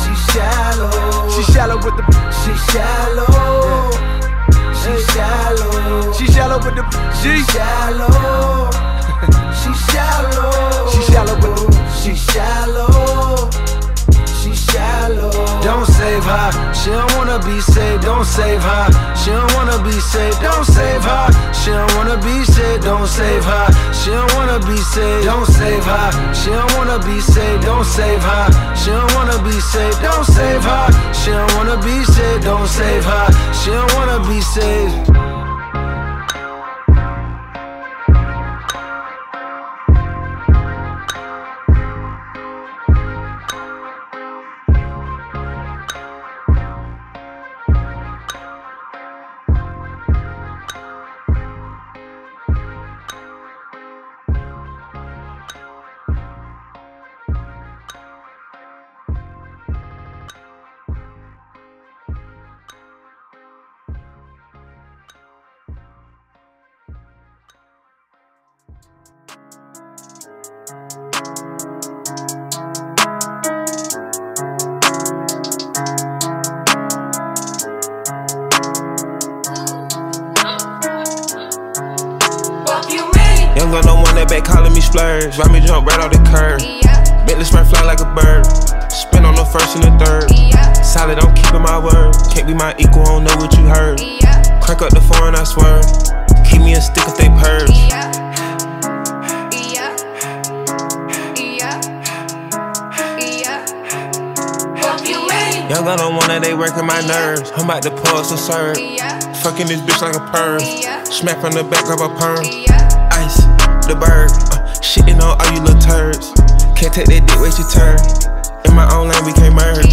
She 0.00 0.12
shallow. 0.32 1.30
She 1.30 1.52
shallow 1.52 1.76
with 1.76 1.96
the 1.96 2.04
she 2.42 2.72
shallow. 2.72 4.01
She 4.82 4.98
shallow. 5.12 6.12
She 6.12 6.26
shallow 6.26 6.56
with 6.56 6.74
the 6.74 6.82
she 7.22 7.40
shallow. 7.52 8.70
She 9.54 9.72
shallow. 9.92 10.90
She 10.90 11.12
shallow 11.12 11.34
with 11.36 11.54
the 11.56 11.92
she 12.02 12.14
shallow. 12.16 13.71
Shallow. 14.72 15.30
Don't 15.60 15.86
save 15.86 16.24
her. 16.24 16.48
She 16.72 16.90
don't 16.90 17.12
wanna 17.16 17.38
be 17.44 17.60
saved. 17.60 18.02
Don't 18.04 18.24
save 18.24 18.62
her. 18.62 18.86
She 19.14 19.30
don't 19.30 19.52
wanna 19.54 19.78
be 19.84 19.92
saved. 19.92 20.40
Don't 20.40 20.64
save 20.64 21.04
her. 21.04 21.26
She 21.52 21.70
don't 21.70 21.94
wanna 21.94 22.16
be 22.16 22.42
saved. 22.44 22.82
Don't 22.84 23.06
save 23.06 23.44
her. 23.44 23.66
She 23.92 24.10
don't 24.10 24.32
wanna 24.34 24.58
be 24.60 24.76
saved. 24.78 25.26
Don't 25.26 25.46
save 25.46 25.84
her. 25.84 26.08
She 26.34 26.50
don't 26.50 26.72
wanna 26.76 26.98
be 27.04 27.20
saved. 27.20 27.64
Don't 27.64 27.84
save 27.84 28.22
her. 28.22 28.46
She 28.74 28.90
don't 28.90 29.14
wanna 29.14 29.38
be 29.44 29.60
saved. 29.60 30.00
Don't 30.00 30.24
save 30.24 30.64
her. 30.64 30.86
She 31.12 31.30
don't 31.30 31.54
wanna 31.54 31.76
be 31.76 32.04
saved. 32.04 32.44
Don't 32.44 32.66
save 32.66 33.04
her. 33.04 33.26
She 33.52 33.70
don't 33.70 33.92
wanna 33.94 34.18
be 34.26 34.40
saved. 34.40 35.31
Young 105.72 105.88
on 105.88 106.20
one 106.20 106.28
that 106.28 106.44
they 106.44 106.52
working 106.52 106.84
my 106.84 107.00
nerves. 107.08 107.48
I'm 107.56 107.64
about 107.64 107.80
to 107.88 107.92
pause 108.04 108.28
and 108.28 108.36
serve. 108.36 108.76
Fucking 109.40 109.72
this 109.72 109.80
bitch 109.80 110.04
like 110.04 110.12
a 110.12 110.20
perm. 110.28 110.60
Smack 111.08 111.40
the 111.40 111.64
back 111.64 111.88
of 111.88 112.04
a 112.04 112.12
perm. 112.12 112.44
Ice, 113.16 113.40
the 113.88 113.96
bird. 113.96 114.28
Uh, 114.52 114.60
shitting 114.84 115.16
on 115.24 115.32
all 115.32 115.48
you 115.48 115.64
little 115.64 115.80
turds. 115.80 116.28
Can't 116.76 116.92
take 116.92 117.08
that 117.08 117.24
dick, 117.24 117.40
wait 117.40 117.56
your 117.56 117.64
turn. 117.72 117.96
In 118.68 118.76
my 118.76 118.84
own 118.92 119.08
lane, 119.08 119.24
we 119.24 119.32
can't 119.32 119.56
merge. 119.56 119.88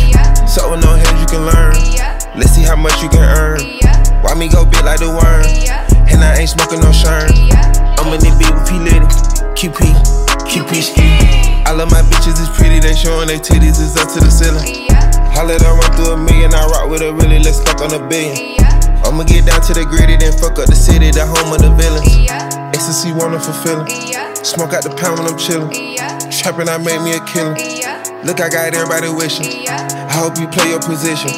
So 0.52 0.68
with 0.68 0.84
no 0.84 1.00
heads, 1.00 1.16
you 1.16 1.32
can 1.32 1.48
learn. 1.48 1.72
Let's 2.36 2.52
see 2.52 2.68
how 2.68 2.76
much 2.76 3.00
you 3.00 3.08
can 3.08 3.24
earn. 3.24 3.64
Why 4.20 4.36
me 4.36 4.52
go 4.52 4.68
big 4.68 4.84
like 4.84 5.00
the 5.00 5.08
worm? 5.08 5.48
And 6.12 6.20
I 6.20 6.44
ain't 6.44 6.52
smoking 6.52 6.84
no 6.84 6.92
shern. 6.92 7.32
I'm 7.96 8.12
in 8.12 8.20
the 8.20 8.36
beat 8.36 8.52
with 8.52 8.68
P 8.68 8.84
Litty. 8.84 9.08
QP, 9.56 9.80
QP 10.44 10.72
ski. 10.84 11.08
I 11.64 11.72
love 11.72 11.88
my 11.88 12.04
bitches, 12.04 12.36
it's 12.36 12.52
pretty. 12.52 12.84
They 12.84 13.00
showing 13.00 13.32
their 13.32 13.40
titties, 13.40 13.80
it's 13.80 13.96
up 13.96 14.12
to 14.12 14.20
the 14.20 14.28
ceiling. 14.28 14.90
Let 15.50 15.66
her 15.66 15.74
run 15.74 15.92
through 15.98 16.14
a 16.14 16.18
million, 16.18 16.54
I 16.54 16.62
rock 16.70 16.94
with 16.94 17.02
a 17.02 17.10
really, 17.12 17.42
let's 17.42 17.58
fuck 17.66 17.82
on 17.82 17.90
a 17.90 17.98
billion. 18.08 18.54
I'ma 19.02 19.26
get 19.26 19.50
down 19.50 19.66
to 19.66 19.74
the 19.74 19.82
gritty, 19.82 20.14
then 20.14 20.30
fuck 20.38 20.62
up 20.62 20.70
the 20.70 20.78
city, 20.78 21.10
the 21.10 21.26
home 21.26 21.50
of 21.50 21.58
the 21.58 21.74
villains. 21.74 22.06
Ecstasy, 22.70 23.10
wonderful 23.18 23.58
feeling. 23.66 23.90
Smoke 24.46 24.78
out 24.78 24.86
the 24.86 24.94
pound 24.94 25.18
when 25.18 25.26
I'm 25.26 25.42
chillin'. 25.42 25.74
Trappin', 26.30 26.70
I 26.70 26.78
made 26.78 27.02
me 27.02 27.18
a 27.18 27.22
killer. 27.26 27.58
Look, 28.22 28.46
I 28.46 28.54
got 28.54 28.78
everybody 28.78 29.10
wishing. 29.10 29.66
I 29.66 30.14
hope 30.22 30.38
you 30.38 30.46
play 30.46 30.70
your 30.70 30.86
position. 30.86 31.34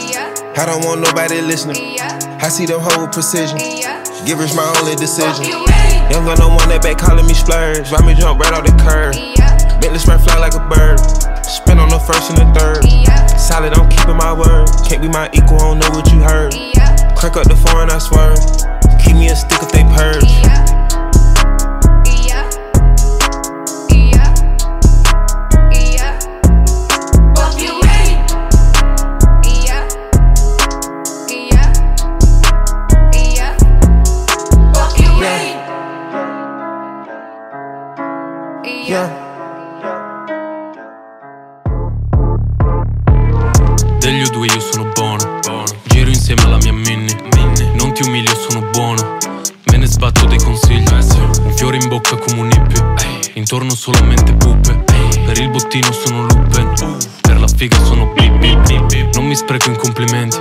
I 0.60 0.67
don't 0.67 0.84
want 0.84 0.99
nobody 0.99 1.39
listening. 1.39 1.95
I 2.43 2.51
see 2.51 2.67
them 2.67 2.84
hoe 2.84 3.08
with 3.08 3.15
precision. 3.15 3.63
Give 4.27 4.43
us 4.43 4.51
my 4.51 4.67
only 4.84 4.99
decision. 4.99 5.47
Young 6.12 6.27
gun 6.27 6.36
no 6.36 6.51
one 6.51 6.67
that 6.67 6.84
back 6.84 6.99
calling 6.99 7.23
me 7.23 7.34
splurge. 7.34 7.88
Ride 7.95 8.04
me 8.04 8.12
jump 8.12 8.43
right 8.43 8.51
off 8.51 8.67
the 8.67 8.75
curb. 8.84 9.15
Bentley 9.80 10.04
sprint 10.04 10.19
fly 10.27 10.36
like 10.36 10.51
a 10.51 10.63
bird. 10.67 10.99
Spin 11.51 11.79
on 11.79 11.89
the 11.89 11.99
first 11.99 12.29
and 12.29 12.37
the 12.37 12.47
third. 12.57 12.81
Solid, 13.37 13.77
I'm 13.77 13.89
keeping 13.89 14.15
my 14.15 14.31
word. 14.31 14.69
Can't 14.87 15.01
be 15.01 15.09
my 15.09 15.29
equal, 15.33 15.57
I 15.57 15.59
don't 15.59 15.79
know 15.79 15.89
what 15.89 16.09
you 16.09 16.21
heard. 16.21 16.53
Crank 17.17 17.35
up 17.35 17.43
the 17.43 17.57
foreign, 17.67 17.89
I 17.89 17.97
swear. 17.99 18.35
Keep 19.03 19.17
me 19.17 19.27
a 19.27 19.35
stick 19.35 19.61
if 19.61 19.71
they 19.73 19.83
purge. 19.83 20.23
Yeah. 38.87 39.20
Degli 39.20 39.20
bocca 51.91 52.15
come 52.15 52.39
un 52.39 52.49
hippie. 52.49 53.19
Intorno 53.34 53.75
solamente 53.75 54.34
puppe 54.34 54.84
Per 55.25 55.38
il 55.38 55.49
bottino 55.49 55.91
sono 55.91 56.21
lupen 56.21 56.73
Per 57.19 57.38
la 57.38 57.47
figa 57.47 57.77
sono 57.84 58.13
bip 58.13 58.38
bip 58.38 58.65
bip 58.65 58.86
bip 58.86 59.15
Non 59.15 59.25
mi 59.25 59.36
spreco 59.36 59.69
in 59.69 59.75
complimenti. 59.75 60.38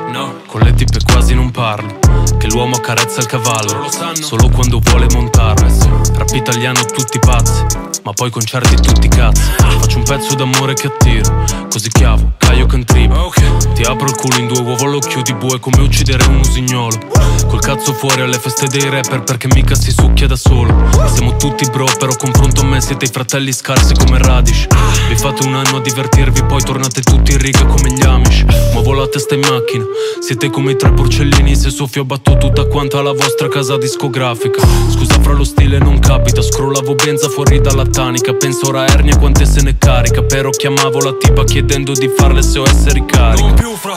Con 0.47 0.61
le 0.61 0.73
tippe 0.75 0.99
quasi 1.05 1.35
non 1.35 1.51
parlo. 1.51 1.99
Che 2.39 2.47
l'uomo 2.49 2.77
accarezza 2.77 3.19
il 3.19 3.27
cavallo. 3.27 3.89
Solo 4.13 4.49
quando 4.49 4.79
vuole 4.81 5.07
montarlo 5.13 5.67
Rap 6.15 6.33
italiano 6.35 6.85
tutti 6.85 7.19
pazzi 7.19 7.90
ma 8.03 8.13
poi 8.13 8.31
concerti 8.31 8.77
tutti 8.77 9.09
cazzi. 9.09 9.43
Faccio 9.57 9.99
un 9.99 10.05
pezzo 10.05 10.35
d'amore 10.35 10.75
che 10.75 10.87
attiro 10.87 11.45
Così 11.71 11.89
chiavo, 11.89 12.33
Caio 12.37 12.67
Cantribo 12.67 13.33
Ti 13.75 13.83
apro 13.83 14.07
il 14.07 14.15
culo 14.15 14.39
in 14.39 14.49
due 14.49 14.61
uova 14.61 14.87
lo 14.87 14.99
chiudi 14.99 15.35
bue 15.35 15.61
come 15.61 15.81
uccidere 15.83 16.25
un 16.27 16.41
usignolo. 16.41 16.99
Col 17.47 17.61
cazzo 17.61 17.93
fuori 17.93 18.21
alle 18.21 18.39
feste 18.39 18.67
dei 18.67 18.89
rapper 18.89 19.23
perché 19.23 19.49
mica 19.53 19.75
si 19.75 19.91
succhia 19.91 20.27
da 20.27 20.37
solo. 20.37 20.75
Siamo 21.13 21.37
tutti 21.37 21.69
bro 21.71 21.87
però 21.99 22.15
confronto 22.17 22.63
a 22.63 22.65
me 22.65 22.81
siete 22.81 23.07
i 23.07 23.09
fratelli 23.09 23.53
scarsi 23.53 23.95
come 23.95 24.19
Radish. 24.19 24.67
Vi 25.09 25.17
fate 25.17 25.47
un 25.47 25.55
anno 25.55 25.77
a 25.77 25.81
divertirvi 25.81 26.45
poi 26.45 26.63
tornate 26.63 27.03
tutti 27.03 27.33
in 27.33 27.39
riga 27.39 27.65
come 27.67 27.93
gli 27.93 28.03
Amish. 28.03 28.45
Muovo 28.73 28.93
la 28.93 29.07
testa 29.07 29.35
in 29.35 29.41
macchina 29.41 29.85
Siete 30.21 30.51
come 30.51 30.73
i 30.73 30.77
tre 30.77 30.93
porcellini 30.93 31.57
se 31.57 31.71
soffio 31.71 32.05
batto 32.05 32.37
tutta 32.37 32.67
quanta 32.67 33.01
la 33.03 33.13
vostra 33.13 33.49
casa 33.49 33.77
discografica. 33.79 34.61
Scusa 34.91 35.21
fra 35.21 35.33
lo 35.33 35.45
stile 35.45 35.79
non 35.79 35.99
capita 35.99 36.43
Scrollavo 36.43 36.95
benza 36.95 37.29
fuori 37.29 37.61
dalla 37.61 37.87
tanica 37.91 38.33
Penso 38.35 38.69
ora 38.69 38.83
a 38.83 38.91
ernia 38.91 39.17
quante 39.19 39.45
se 39.45 39.61
ne 39.63 39.77
carica 39.77 40.23
Però 40.23 40.51
chiamavo 40.51 41.01
la 41.01 41.13
tipa 41.15 41.45
chiedendo 41.45 41.93
di 41.93 42.11
farle 42.17 42.43
se 42.43 42.59
ho 42.59 42.65
essere 42.65 43.05
carica 43.05 43.55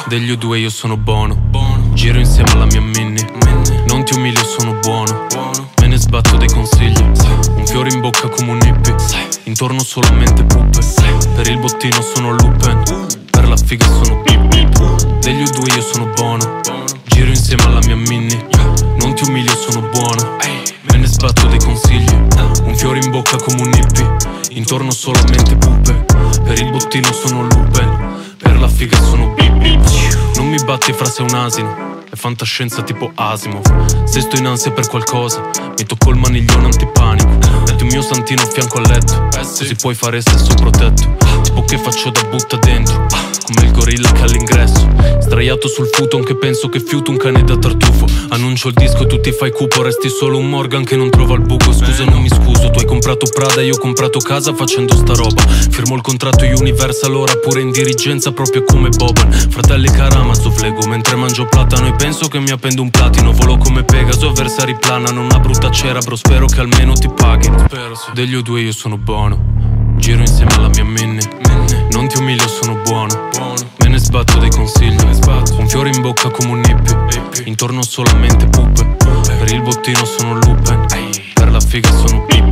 Degli 0.08 0.32
U2 0.32 0.60
io 0.60 0.70
sono 0.70 0.98
buono. 0.98 1.50
Giro 1.94 2.20
insieme 2.20 2.52
alla 2.52 2.66
mia 2.66 2.82
Minnie. 2.82 3.26
Non 3.88 4.04
ti 4.04 4.14
umilio 4.14 4.44
sono 4.44 4.80
buono. 4.80 5.28
Me 5.82 5.88
ne 5.88 5.98
sbatto 5.98 6.38
dei 6.38 6.50
consigli. 6.50 7.02
Un 7.56 7.66
fiore 7.66 7.90
in 7.90 8.00
bocca 8.00 8.30
come 8.30 8.52
un 8.52 8.60
hippie. 8.64 8.96
Intorno 9.44 9.82
solamente 9.82 10.44
puppe. 10.44 10.80
Per 11.36 11.50
il 11.50 11.60
bottino 11.60 12.02
sono 12.02 12.32
lupen 12.32 12.84
Per 12.84 13.23
la 13.54 13.60
la 13.60 13.66
figa 13.68 13.86
sono 13.86 14.22
bip 14.24 14.42
bip 14.48 15.20
Degli 15.20 15.44
U2 15.44 15.76
io 15.76 15.82
sono 15.82 16.06
buono. 16.16 16.62
Giro 17.06 17.30
insieme 17.30 17.63
alla 17.66 17.82
mia 17.86 17.96
mini 17.96 18.36
Non 19.00 19.13
ti 19.13 19.26
umilio 19.26 19.56
sono 19.56 19.88
buono. 19.89 20.38
Me 20.89 20.98
ne 20.98 21.06
sbatto 21.06 21.46
dei 21.48 21.60
consigli. 21.60 22.12
Un 22.63 22.76
fiore 22.76 23.00
in 23.00 23.12
bocca 23.12 23.38
come 23.38 23.62
un 23.62 23.72
hippie. 23.72 24.16
Intorno 24.58 24.89
solamente 24.89 25.56
pupe. 25.56 26.06
Per 26.44 26.60
il 26.60 26.72
bottino 26.72 27.12
sono 27.12 27.44
lupen 27.44 28.36
Per 28.38 28.60
la 28.60 28.68
figa 28.68 28.98
sono 28.98 29.34
bip 29.36 29.52
bip 29.52 30.36
Non 30.36 30.50
mi 30.50 30.58
batti 30.63 30.92
fra 30.92 31.06
sei 31.06 31.26
un 31.30 31.36
asino. 31.36 32.02
È 32.10 32.16
fantascienza 32.16 32.82
tipo 32.82 33.12
Asimov. 33.13 34.06
Se 34.06 34.22
sto 34.22 34.36
in 34.38 34.48
ansia 34.48 34.72
per 34.72 34.88
qualcosa. 34.88 35.42
Mi 35.78 35.86
tocco 35.86 36.10
il 36.10 36.18
maniglione 36.18 36.66
antipanico 36.66 37.53
mio 37.94 38.02
santino 38.02 38.42
a 38.42 38.48
fianco 38.48 38.80
al 38.80 38.88
letto. 38.88 39.30
Così 39.30 39.76
puoi 39.76 39.94
fare 39.94 40.20
sesso 40.20 40.56
protetto. 40.56 41.16
Tipo 41.44 41.64
che 41.64 41.78
faccio 41.78 42.10
da 42.10 42.24
butta 42.24 42.58
dentro. 42.58 43.06
Come 43.44 43.68
il 43.68 43.72
gorilla 43.72 44.10
che 44.14 44.22
all'ingresso 44.22 44.90
Straiato 45.20 45.68
sul 45.68 45.90
futon 45.92 46.24
che 46.24 46.36
penso 46.36 46.70
che 46.70 46.80
fiuto 46.80 47.12
un 47.12 47.18
cane 47.18 47.44
da 47.44 47.56
tartufo. 47.56 48.08
Annuncio 48.30 48.70
il 48.70 48.74
disco, 48.74 49.06
tu 49.06 49.20
ti 49.20 49.32
fai 49.32 49.52
cupo 49.52 49.84
Resti 49.84 50.10
solo 50.10 50.38
un 50.38 50.50
Morgan 50.50 50.84
che 50.84 50.96
non 50.96 51.12
trova 51.12 51.36
il 51.36 51.42
buco. 51.42 51.72
Scusa 51.72 52.06
non 52.06 52.22
mi 52.22 52.30
scuso, 52.30 52.72
tu 52.72 52.80
hai 52.80 52.86
comprato 52.86 53.28
Prada 53.32 53.62
Io 53.62 53.76
ho 53.76 53.78
comprato 53.78 54.18
casa 54.20 54.56
facendo 54.56 54.96
sta 54.96 55.14
roba. 55.14 55.44
Firmo 55.44 55.96
il 55.96 56.02
contratto 56.02 56.46
Universal 56.46 57.14
ora 57.14 57.36
pure 57.36 57.62
in 57.62 57.72
dirigenza 57.72 58.32
Proprio 58.32 58.64
come 58.64 58.90
Boban. 58.90 59.32
Fratelli 59.32 59.92
Karamazov 59.92 60.60
Lego 60.62 60.88
Mentre 60.88 61.16
mangio 61.16 61.46
platano 61.46 61.88
e 61.88 61.94
penso 61.94 62.28
che 62.28 62.40
mi 62.40 62.50
appendo 62.50 62.82
un 62.82 62.90
platino. 62.90 63.34
Volo 63.34 63.58
come 63.58 63.84
Pegaso, 63.84 64.30
avversari 64.30 64.76
planano 64.78 65.22
Una 65.22 65.40
brutta 65.40 65.70
cera 65.70 66.00
bro, 66.00 66.16
spero 66.16 66.48
che 66.48 66.60
almeno 66.60 66.94
ti 66.94 67.10
paghi 67.10 67.52
Degli 68.13 68.34
O2 68.38 68.60
io 68.60 68.72
sono 68.72 68.98
buono. 68.98 69.38
Giro 69.98 70.22
insieme 70.22 70.54
alla 70.54 70.69
mia 70.69 70.86
minni 70.86 71.19
Non 71.91 72.08
ti 72.08 72.17
umilio, 72.17 72.48
sono 72.48 72.80
buono. 72.82 73.28
Me 73.80 73.89
ne 73.89 73.98
sbatto 73.98 74.39
dei 74.39 74.50
consigli. 74.52 74.96
Un 75.58 75.67
fiore 75.67 75.89
in 75.89 76.00
bocca 76.00 76.30
come 76.30 76.52
un 76.52 76.60
hippie. 76.63 77.43
Intorno 77.43 77.82
solamente 77.82 78.46
pupe. 78.48 78.86
Per 79.38 79.52
il 79.52 79.62
bottino 79.62 80.06
sono 80.06 80.36
lupen 80.36 80.86
Per 81.34 81.52
la 81.52 81.60
figa 81.60 81.91
sono 81.91 82.26
bip 82.26 82.46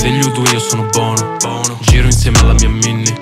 Degli 0.00 0.20
U2 0.20 0.50
io 0.50 0.58
sono 0.58 0.88
buono. 0.90 1.36
Giro 1.80 2.06
insieme 2.06 2.38
alla 2.38 2.54
mia 2.54 2.70
minni 2.70 3.12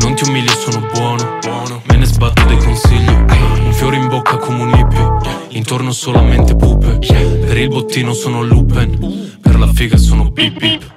Non 0.00 0.14
ti 0.14 0.26
umilio, 0.26 0.52
sono 0.52 0.80
buono. 0.94 1.40
Me 1.88 1.96
ne 1.96 2.06
sbatto 2.06 2.42
dei 2.46 2.56
consigli. 2.56 3.06
Un 3.10 3.72
fiore 3.74 3.96
in 3.96 4.08
bocca 4.08 4.38
come 4.38 4.62
un 4.62 4.70
hippie 4.70 5.39
Intorno 5.52 5.90
solamente 5.90 6.54
pupe 6.54 6.98
Per 6.98 7.58
il 7.58 7.68
bottino 7.68 8.12
sono 8.12 8.42
lupen 8.42 9.38
Per 9.40 9.58
la 9.58 9.66
figa 9.72 9.96
sono 9.96 10.30
bip 10.30 10.58
bip 10.58 10.92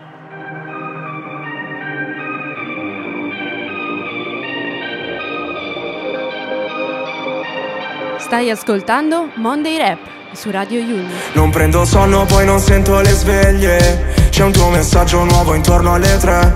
Stai 8.19 8.49
ascoltando 8.49 9.29
Monday 9.35 9.77
Rap 9.77 9.99
su 10.33 10.49
Radio 10.49 10.79
Yulm. 10.79 11.07
Non 11.33 11.51
prendo 11.51 11.85
sonno, 11.85 12.25
poi 12.25 12.45
non 12.45 12.59
sento 12.59 12.99
le 12.99 13.11
sveglie. 13.11 14.13
C'è 14.29 14.43
un 14.43 14.51
tuo 14.51 14.69
messaggio 14.69 15.23
nuovo 15.23 15.53
intorno 15.53 15.93
alle 15.93 16.17
tre. 16.17 16.55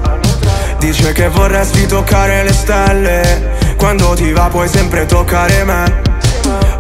Dice 0.79 1.11
che 1.11 1.27
vorresti 1.29 1.85
toccare 1.85 2.43
le 2.43 2.53
stelle. 2.53 3.75
Quando 3.77 4.15
ti 4.15 4.31
va 4.31 4.47
puoi 4.47 4.67
sempre 4.67 5.05
toccare 5.05 5.63
me. 5.63 6.06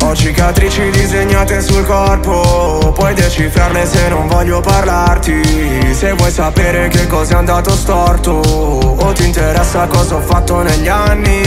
Ho 0.07 0.15
cicatrici 0.15 0.89
disegnate 0.89 1.61
sul 1.61 1.85
corpo. 1.85 2.93
Puoi 2.95 3.13
decifrarle 3.13 3.85
se 3.85 4.07
non 4.07 4.25
voglio 4.27 4.61
parlarti. 4.61 5.93
Se 5.93 6.13
vuoi 6.13 6.31
sapere 6.31 6.87
che 6.87 7.07
cosa 7.07 7.33
è 7.33 7.37
andato 7.37 7.71
storto 7.71 8.31
O 8.31 9.11
ti 9.13 9.25
interessa 9.25 9.87
cosa 9.87 10.15
ho 10.15 10.21
fatto 10.21 10.61
negli 10.61 10.87
anni 10.87 11.41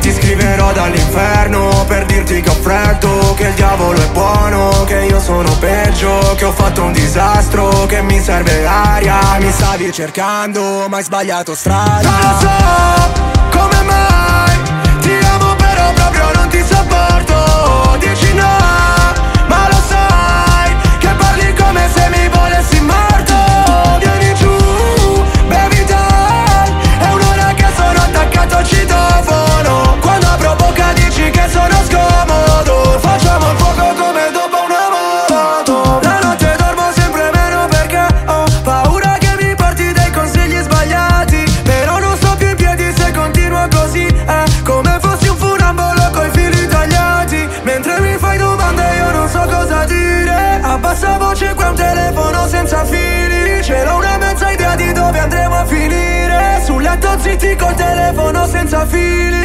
Ti 0.00 0.10
scriverò 0.10 0.72
dall'inferno 0.72 1.84
per 1.86 2.06
dirti 2.06 2.40
che 2.40 2.48
ho 2.48 2.54
freddo 2.54 3.34
Che 3.36 3.48
il 3.48 3.54
diavolo 3.54 4.00
è 4.00 4.08
buono, 4.08 4.84
che 4.86 5.04
io 5.04 5.20
sono 5.20 5.54
peggio 5.58 6.34
Che 6.36 6.46
ho 6.46 6.52
fatto 6.52 6.82
un 6.82 6.92
disastro, 6.92 7.84
che 7.86 8.00
mi 8.02 8.18
serve 8.18 8.66
aria. 8.66 9.18
Mi 9.38 9.52
stavi 9.52 9.92
cercando 9.92 10.86
ma 10.88 10.96
hai 10.96 11.04
sbagliato 11.04 11.54
strada. 11.54 12.08
Lo 12.08 12.38
so 12.40 13.39
che 31.40 31.48
sono 31.48 31.76
scomodo. 31.88 32.98
Facciamo 32.98 33.50
il 33.50 33.56
fuoco 33.56 33.94
come 33.94 34.30
dopo 34.32 34.56
una 34.66 34.86
moto. 34.94 36.00
La 36.02 36.18
notte 36.22 36.54
dormo 36.58 36.90
sempre 36.92 37.30
meno 37.32 37.66
perché 37.68 38.04
ho 38.26 38.44
paura 38.62 39.16
che 39.18 39.36
mi 39.40 39.54
porti 39.54 39.92
dei 39.92 40.10
consigli 40.10 40.60
sbagliati. 40.60 41.42
Però 41.62 41.98
non 41.98 42.16
sto 42.16 42.34
più 42.36 42.48
in 42.48 42.56
piedi 42.56 42.92
se 42.94 43.12
continuo 43.12 43.66
così. 43.70 44.06
È 44.06 44.44
come 44.64 44.98
fossi 45.00 45.28
un 45.28 45.36
funambolo 45.36 46.10
coi 46.12 46.30
fili 46.32 46.66
tagliati. 46.66 47.48
Mentre 47.62 48.00
mi 48.00 48.16
fai 48.18 48.36
domande 48.36 48.96
io 48.96 49.10
non 49.10 49.28
so 49.28 49.40
cosa 49.48 49.84
dire. 49.84 50.60
A 50.62 50.76
bassa 50.78 51.16
voce 51.16 51.54
qua 51.54 51.68
un 51.70 51.74
telefono 51.74 52.46
senza 52.48 52.84
fili. 52.84 53.62
Ce 53.62 53.84
l'ho 53.84 53.96
una 53.96 54.18
mezza 54.18 54.50
idea 54.50 54.74
di 54.74 54.92
dove 54.92 55.18
andremo 55.18 55.56
a 55.56 55.64
finire. 55.64 56.60
Sul 56.64 56.82
letto 56.82 57.18
zitti 57.18 57.56
col 57.56 57.74
telefono 57.74 58.46
senza 58.46 58.84
feeling 58.86 59.40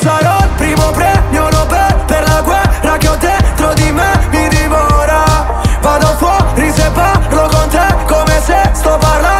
sarò 0.00 0.38
il 0.38 0.48
primo 0.56 0.90
premio 0.90 1.48
Nobel 1.50 1.94
per 2.06 2.26
la 2.28 2.40
guerra 2.42 2.96
che 2.96 3.08
ho 3.08 3.16
dentro 3.16 3.72
di 3.74 3.92
me 3.92 4.10
mi 4.30 4.48
divora 4.48 5.24
Vado 5.80 6.06
fuori 6.16 6.72
se 6.72 6.90
parlo 6.92 7.48
con 7.48 7.68
te 7.68 7.86
come 8.06 8.40
se 8.42 8.70
sto 8.72 8.96
parlando 8.98 9.39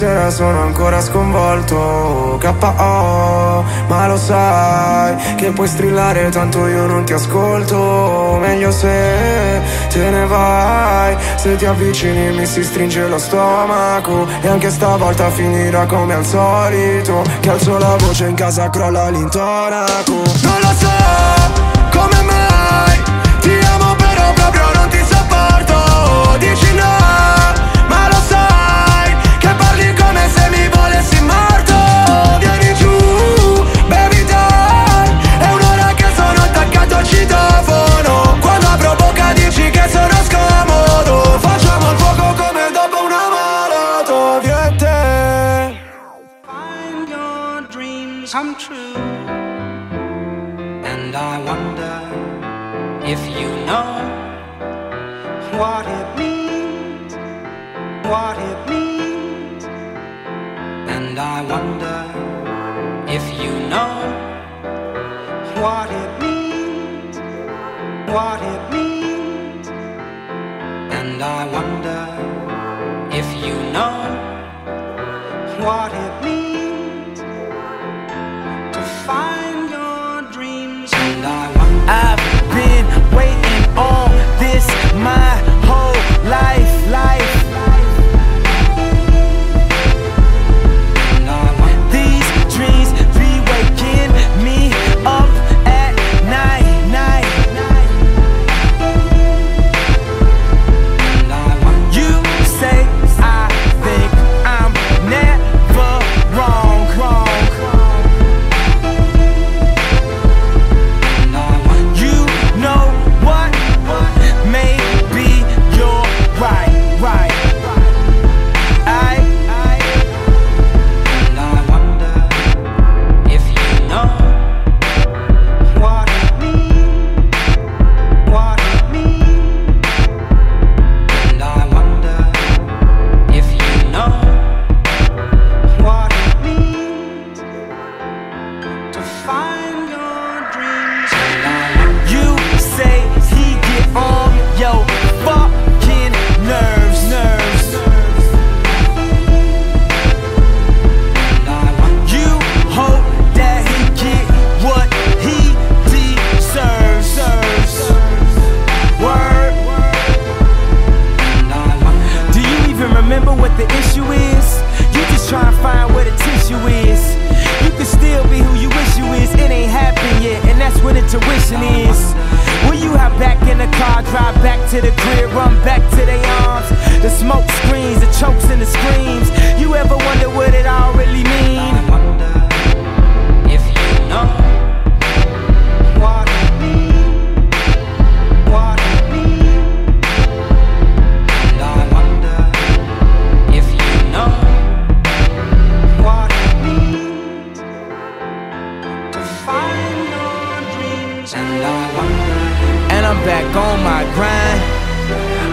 sera 0.00 0.30
sono 0.30 0.62
ancora 0.62 0.98
sconvolto. 1.02 2.38
K.O. 2.40 3.64
Ma 3.86 4.06
lo 4.06 4.16
sai 4.16 5.14
che 5.36 5.50
puoi 5.50 5.68
strillare 5.68 6.30
tanto 6.30 6.66
io 6.66 6.86
non 6.86 7.04
ti 7.04 7.12
ascolto. 7.12 8.38
Meglio 8.40 8.70
se 8.70 9.60
te 9.90 10.10
ne 10.10 10.24
vai 10.24 11.16
Se 11.36 11.56
ti 11.56 11.66
avvicini 11.66 12.32
mi 12.32 12.46
si 12.46 12.64
stringe 12.64 13.06
lo 13.08 13.18
stomaco. 13.18 14.26
E 14.40 14.48
anche 14.48 14.70
stavolta 14.70 15.30
finirà 15.30 15.84
come 15.84 16.14
al 16.14 16.24
solito 16.24 17.22
Che 17.40 17.50
alzo 17.50 17.76
la 17.76 17.96
voce 17.98 18.26
in 18.26 18.34
casa 18.34 18.70
crolla 18.70 19.10
l'intonaco 19.10 20.59
what 68.14 68.42
it 68.42 68.62
means. 68.72 69.68
And 70.98 71.22
I 71.22 71.40
wonder 71.56 72.02
if 73.20 73.28
you 73.46 73.54
know 73.72 73.96
what 75.64 75.92
it 75.92 76.24
means 76.24 76.49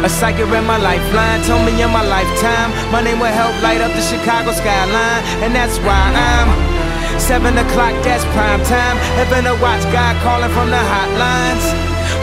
A 0.08 0.10
psychic 0.10 0.48
read 0.48 0.63
my 0.63 0.80
lifeline, 0.80 1.43
told 1.43 1.67
me 1.67 1.84
in 1.84 1.91
my 1.91 2.00
lifetime 2.00 2.72
my 2.96 3.04
name 3.04 3.20
will 3.20 3.28
help 3.28 3.52
light 3.62 3.84
up 3.84 3.91
the 3.91 4.00
Chicago 4.00 4.56
skyline, 4.56 5.22
and 5.43 5.52
that's 5.52 5.84
why 5.84 6.00
I'm 6.15 6.48
seven 7.20 7.60
o'clock. 7.60 7.91
That's 8.08 8.24
prime 8.32 8.63
time. 8.63 8.96
Heaven 9.20 9.43
to 9.43 9.60
watch 9.60 9.84
God 9.91 10.15
calling 10.24 10.48
from 10.56 10.72
the 10.72 10.80
hotlines. 10.80 11.67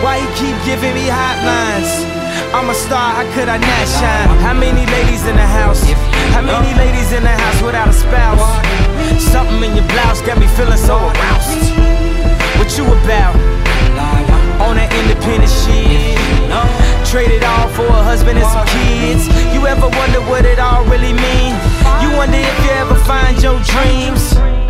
Why 0.01 0.17
he 0.17 0.25
keep 0.33 0.57
giving 0.65 0.97
me 0.97 1.13
hotlines? 1.13 2.09
I'm 2.57 2.73
a 2.73 2.75
star, 2.75 3.21
how 3.21 3.29
could 3.37 3.53
I 3.53 3.61
not 3.61 3.85
shine? 4.01 4.33
How 4.41 4.57
many 4.57 4.89
ladies 4.89 5.29
in 5.29 5.37
the 5.37 5.45
house? 5.45 5.85
How 6.33 6.41
many 6.41 6.73
ladies 6.81 7.13
in 7.13 7.23
the 7.23 7.37
house 7.37 7.61
without 7.61 7.89
a 7.89 7.93
spouse? 7.93 8.41
Something 9.21 9.61
in 9.61 9.77
your 9.77 9.89
blouse 9.93 10.25
got 10.25 10.41
me 10.41 10.49
feeling 10.57 10.81
so 10.81 10.97
aroused. 10.97 11.69
What 12.57 12.73
you 12.81 12.89
about? 12.89 13.54
On 14.65 14.77
that 14.77 14.91
independent 14.93 15.51
shit. 15.51 16.17
Traded 17.07 17.45
all 17.45 17.69
for 17.69 17.87
a 17.87 18.03
husband 18.03 18.39
and 18.39 18.49
some 18.49 18.67
kids. 18.67 19.29
You 19.55 19.67
ever 19.67 19.89
wonder 19.89 20.21
what 20.27 20.45
it 20.45 20.59
all 20.59 20.85
really 20.85 21.13
mean? 21.13 21.53
You 22.03 22.11
wonder 22.17 22.39
if 22.39 22.57
you 22.65 22.71
ever 22.83 22.97
find 23.05 23.41
your 23.43 23.61
dreams. 23.63 24.64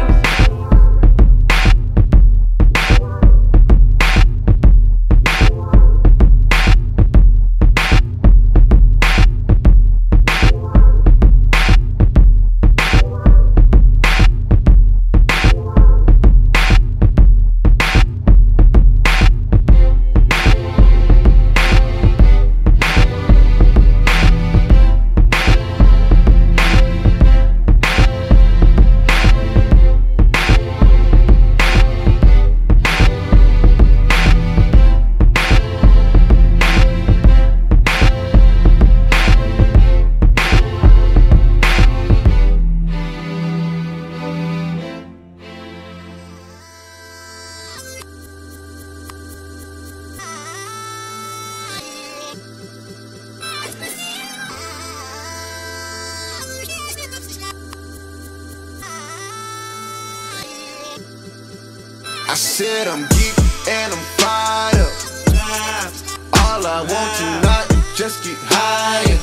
I 66.74 66.80
want 66.80 66.90
to 66.90 67.26
not 67.46 67.70
just 67.94 68.24
get 68.24 68.34
higher. 68.50 69.14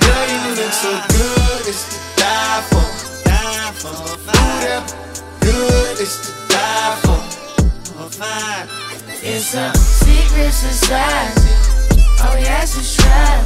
Girl, 0.00 0.24
you 0.32 0.56
look 0.56 0.72
so 0.72 0.88
good, 1.12 1.68
it's 1.68 1.84
to 1.84 2.00
die 2.16 2.64
for. 2.72 2.80
Ooh, 3.28 4.56
that 4.64 4.88
good, 5.44 6.00
it's 6.00 6.16
to 6.24 6.32
die 6.48 6.96
for. 7.04 7.20
It's 9.20 9.52
a 9.52 9.68
secret 9.76 10.52
society. 10.56 11.52
All 12.24 12.32
we 12.40 12.46
ask 12.56 12.78
is 12.80 12.96
try. 12.96 13.44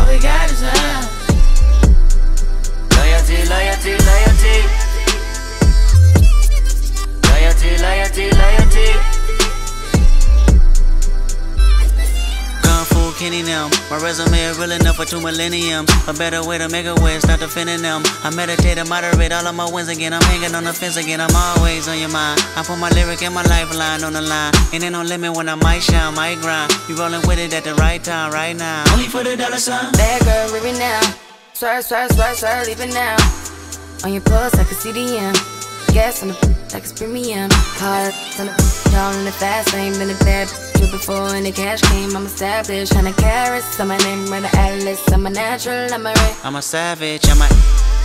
All 0.00 0.08
we 0.08 0.16
got 0.24 0.48
is 0.50 0.62
love. 0.64 1.04
Loyalty, 2.96 3.44
loyalty, 3.44 3.92
loyalty. 4.08 4.56
Loyalty, 7.28 7.76
loyalty, 7.76 8.30
loyalty. 8.32 9.17
Better 16.18 16.46
way 16.46 16.58
to 16.58 16.68
make 16.68 16.86
a 16.86 16.94
way, 17.02 17.18
start 17.20 17.40
defending 17.40 17.82
them. 17.82 18.02
I 18.22 18.30
meditate 18.30 18.76
and 18.76 18.88
moderate 18.88 19.32
all 19.32 19.46
of 19.46 19.54
my 19.54 19.68
wins 19.70 19.88
again. 19.88 20.12
I'm 20.12 20.22
hanging 20.22 20.54
on 20.54 20.64
the 20.64 20.72
fence 20.72 20.96
again, 20.96 21.20
I'm 21.20 21.34
always 21.34 21.88
on 21.88 21.98
your 21.98 22.10
mind. 22.10 22.40
I 22.56 22.62
put 22.62 22.78
my 22.78 22.90
lyric 22.90 23.22
and 23.22 23.34
my 23.34 23.42
lifeline 23.44 24.04
on 24.04 24.12
the 24.12 24.20
line. 24.20 24.52
And 24.72 24.84
ain't 24.84 24.92
no 24.92 25.02
limit 25.02 25.36
when 25.36 25.48
I 25.48 25.54
might 25.54 25.80
shine, 25.80 26.14
might 26.14 26.38
grind. 26.40 26.70
You 26.88 26.96
rolling 26.96 27.26
with 27.26 27.38
it 27.38 27.54
at 27.54 27.64
the 27.64 27.74
right 27.76 28.02
time, 28.02 28.32
right 28.32 28.54
now. 28.54 28.84
Only 28.92 29.06
for 29.06 29.24
the 29.24 29.36
dollar 29.36 29.58
sign. 29.58 29.92
Bad 29.92 30.22
girl, 30.22 30.54
it 30.54 30.78
now. 30.78 31.00
Swear, 31.54 31.82
swear, 31.82 32.08
swear, 32.10 32.34
swear, 32.34 32.64
leave 32.66 32.80
it 32.80 32.92
now. 32.92 33.16
On 34.04 34.12
your 34.12 34.22
pulse, 34.22 34.54
I 34.54 34.64
can 34.64 34.76
see 34.76 34.92
the. 34.92 35.08
Gas 35.92 36.22
on 36.22 36.28
the 36.28 36.34
like 36.74 36.84
it's 36.84 36.92
premium. 36.92 37.48
Hard 37.80 38.12
on 38.38 38.46
the 38.46 38.54
y'all 38.92 39.16
in 39.18 39.24
the 39.24 39.32
fast 39.32 39.72
lane, 39.72 39.94
been 39.94 40.10
a 40.10 40.18
bad 40.24 40.46
you 40.80 40.86
before 40.90 41.34
and 41.34 41.44
the 41.44 41.52
cash 41.52 41.80
came. 41.82 42.16
I'm 42.16 42.26
established, 42.26 42.92
hundred 42.92 43.16
carats. 43.16 43.78
I'm 43.80 43.90
a 43.90 43.98
name, 43.98 44.26
run 44.26 44.42
the 44.42 44.56
atlas. 44.56 45.00
I'm 45.12 45.26
a 45.26 45.30
natural, 45.30 45.92
I'm 45.92 46.06
a 46.06 46.10
ray. 46.10 46.34
I'm 46.44 46.56
a 46.56 46.62
savage, 46.62 47.26
I'm 47.28 47.40
a, 47.42 47.48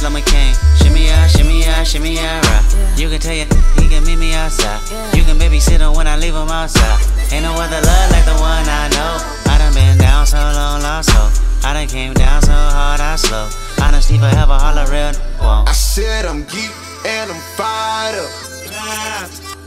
I'm 0.05 0.15
a 0.15 0.21
king. 0.21 0.53
Shimmy 0.77 1.09
out, 1.09 1.29
shimmy 1.29 1.65
out, 1.65 1.85
shimmy 1.85 2.19
out, 2.19 2.43
right. 2.45 2.97
You 2.97 3.09
can 3.09 3.19
tell 3.19 3.35
you, 3.35 3.45
he 3.77 3.87
can 3.89 4.03
meet 4.05 4.17
me 4.17 4.33
outside. 4.33 4.81
Yeah. 4.91 5.15
You 5.15 5.23
can 5.23 5.37
babysit 5.37 5.79
him 5.79 5.93
when 5.93 6.07
I 6.07 6.17
leave 6.17 6.35
him 6.35 6.49
outside. 6.49 6.99
Ain't 7.31 7.43
no 7.43 7.53
other 7.53 7.81
love 7.81 8.11
like 8.11 8.25
the 8.25 8.37
one 8.41 8.65
I 8.67 8.89
know. 8.93 9.13
I 9.51 9.57
done 9.57 9.73
been 9.73 9.97
down 9.97 10.25
so 10.25 10.37
long, 10.37 10.81
lost 10.81 11.09
so. 11.09 11.43
I 11.67 11.73
done 11.73 11.87
came 11.87 12.13
down 12.13 12.41
so 12.41 12.51
hard, 12.51 12.99
I 12.99 13.15
slow. 13.15 13.49
Honesty 13.81 14.17
forever, 14.17 14.51
all 14.51 14.77
a 14.77 14.85
holler 14.85 14.91
real. 14.91 15.13
Whoa. 15.39 15.63
I 15.67 15.71
said 15.71 16.25
I'm 16.25 16.43
geek 16.43 16.71
and 17.05 17.31
I'm 17.31 17.41
fired 17.55 18.19
up. 18.19 19.52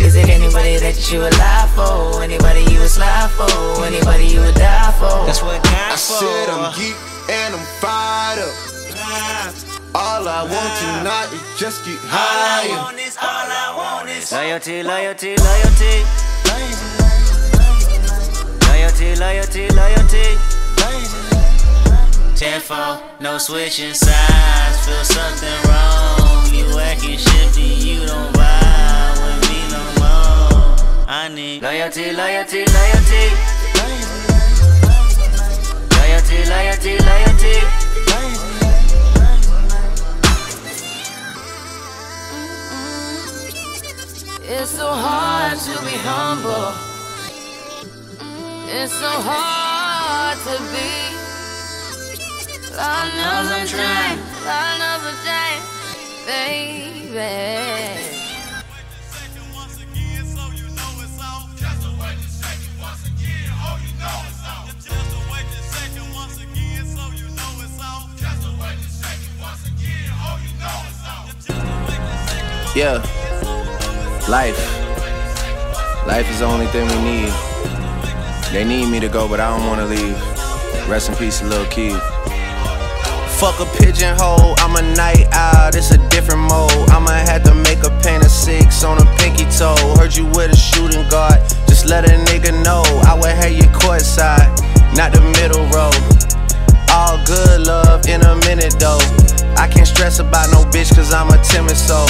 Is 0.00 0.14
it 0.14 0.28
anybody 0.28 0.76
that 0.78 1.10
you 1.10 1.18
would 1.18 1.36
lie 1.38 1.66
for? 1.74 2.22
Anybody 2.22 2.62
you 2.70 2.78
would 2.78 2.88
slide 2.88 3.28
for? 3.34 3.82
Anybody 3.82 4.26
you 4.26 4.40
would 4.40 4.54
die 4.54 4.92
for? 4.94 5.26
That's 5.26 5.42
what 5.42 5.58
I 5.66 5.96
said 5.96 6.48
I'm 6.48 6.70
geek 6.78 6.94
and 7.28 7.54
I'm 7.58 7.66
fired 7.82 8.46
up. 8.46 8.54
All 9.98 10.22
I 10.28 10.46
want 10.46 10.72
tonight 10.78 11.34
is 11.34 11.42
just 11.58 11.84
get 11.84 11.98
higher. 12.06 12.70
All 12.70 12.78
I 12.78 12.94
want 12.94 13.00
is, 13.00 13.16
all 13.18 13.26
I 13.26 13.74
want 13.74 14.08
is 14.08 14.30
loyalty, 14.30 14.84
loyalty, 14.86 15.34
loyalty. 15.34 16.06
Loyalty, 18.70 19.16
loyalty, 19.18 19.66
loyalty. 19.74 20.38
Tenfold, 22.38 23.02
no 23.20 23.36
switching 23.36 23.94
sides. 23.94 24.78
Feel 24.86 25.02
something 25.02 25.58
wrong. 25.66 26.54
You 26.54 26.78
acting 26.78 27.18
shifty, 27.18 27.62
you 27.82 28.06
don't 28.06 28.32
vibe 28.36 28.67
I 31.10 31.28
need 31.28 31.62
loyalty, 31.62 32.12
loyalty, 32.12 32.66
loyalty. 32.66 33.32
Loyalty, 35.96 36.44
loyalty, 36.44 36.98
loyalty. 37.00 37.56
It's 44.50 44.70
so 44.70 44.92
hard 44.92 45.58
to 45.58 45.80
be 45.86 45.96
humble. 46.04 46.74
It's 48.68 48.92
so 48.92 49.08
hard 49.08 50.36
to 50.44 50.60
be. 50.74 50.92
Lord 52.76 53.08
knows 53.16 53.48
I'm 53.56 53.66
trying. 53.66 54.18
Lord 54.44 54.76
knows 54.76 55.04
I'm 55.08 55.16
trying, 55.24 55.62
baby. 57.16 58.27
Yeah. 72.78 73.02
Life. 74.28 74.54
Life 76.06 76.30
is 76.30 76.38
the 76.38 76.44
only 76.44 76.66
thing 76.66 76.86
we 76.86 76.94
need. 77.02 77.32
They 78.52 78.62
need 78.62 78.86
me 78.86 79.00
to 79.00 79.08
go, 79.08 79.26
but 79.26 79.40
I 79.40 79.50
don't 79.50 79.66
wanna 79.66 79.84
leave. 79.84 80.14
Rest 80.88 81.08
in 81.08 81.16
peace, 81.16 81.42
Lil 81.42 81.66
Keed. 81.74 81.98
Fuck 83.34 83.58
a 83.58 83.66
pigeonhole, 83.82 84.54
I'm 84.58 84.76
a 84.76 84.94
night 84.94 85.26
owl, 85.32 85.74
it's 85.74 85.90
a 85.90 85.98
different 86.08 86.42
mode. 86.42 86.70
I'ma 86.90 87.10
have 87.26 87.42
to 87.50 87.54
make 87.66 87.82
a 87.82 87.90
paint 88.00 88.22
of 88.24 88.30
six 88.30 88.84
on 88.84 89.02
a 89.02 89.06
pinky 89.18 89.46
toe. 89.58 89.74
Heard 89.98 90.14
you 90.14 90.26
with 90.26 90.52
a 90.52 90.56
shooting 90.56 91.02
guard, 91.10 91.42
just 91.66 91.86
let 91.86 92.04
a 92.04 92.14
nigga 92.30 92.54
know. 92.62 92.84
I 93.10 93.18
would 93.18 93.34
have 93.42 93.50
you 93.50 93.66
courtside, 93.74 94.54
not 94.94 95.10
the 95.10 95.20
middle 95.34 95.66
row. 95.74 95.90
All 96.94 97.18
good 97.26 97.66
love 97.66 98.06
in 98.06 98.22
a 98.22 98.36
minute 98.46 98.78
though. 98.78 99.02
I 99.58 99.66
can't 99.66 99.88
stress 99.88 100.20
about 100.20 100.52
no 100.52 100.62
bitch 100.70 100.94
cause 100.94 101.12
I'm 101.12 101.28
a 101.30 101.42
timid 101.42 101.76
soul. 101.76 102.06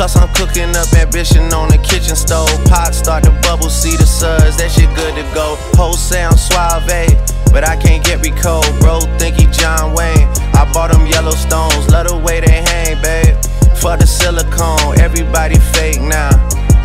Plus 0.00 0.16
I'm 0.16 0.32
cooking 0.32 0.74
up 0.80 0.88
ambition 0.94 1.52
on 1.52 1.68
the 1.68 1.76
kitchen 1.76 2.16
stove. 2.16 2.48
Pot 2.64 2.94
start 2.94 3.22
to 3.24 3.32
bubble, 3.44 3.68
see 3.68 3.98
the 4.00 4.08
suds, 4.08 4.56
that 4.56 4.72
shit 4.72 4.88
good 4.96 5.12
to 5.12 5.20
go. 5.36 5.60
Whole 5.76 5.92
sound 5.92 6.40
suave, 6.40 6.88
but 7.52 7.68
I 7.68 7.76
can't 7.76 8.02
get 8.02 8.24
me 8.24 8.30
cold. 8.30 8.64
Bro, 8.80 9.00
think 9.20 9.36
he 9.36 9.44
John 9.52 9.92
Wayne. 9.92 10.24
I 10.56 10.64
bought 10.72 10.88
them 10.88 11.04
Yellowstones, 11.04 11.92
love 11.92 12.08
the 12.08 12.16
way 12.16 12.40
they 12.40 12.64
hang, 12.64 12.96
babe. 13.04 13.36
For 13.76 14.00
the 14.00 14.08
silicone, 14.08 14.96
everybody 15.04 15.60
fake 15.76 16.00
now. 16.00 16.32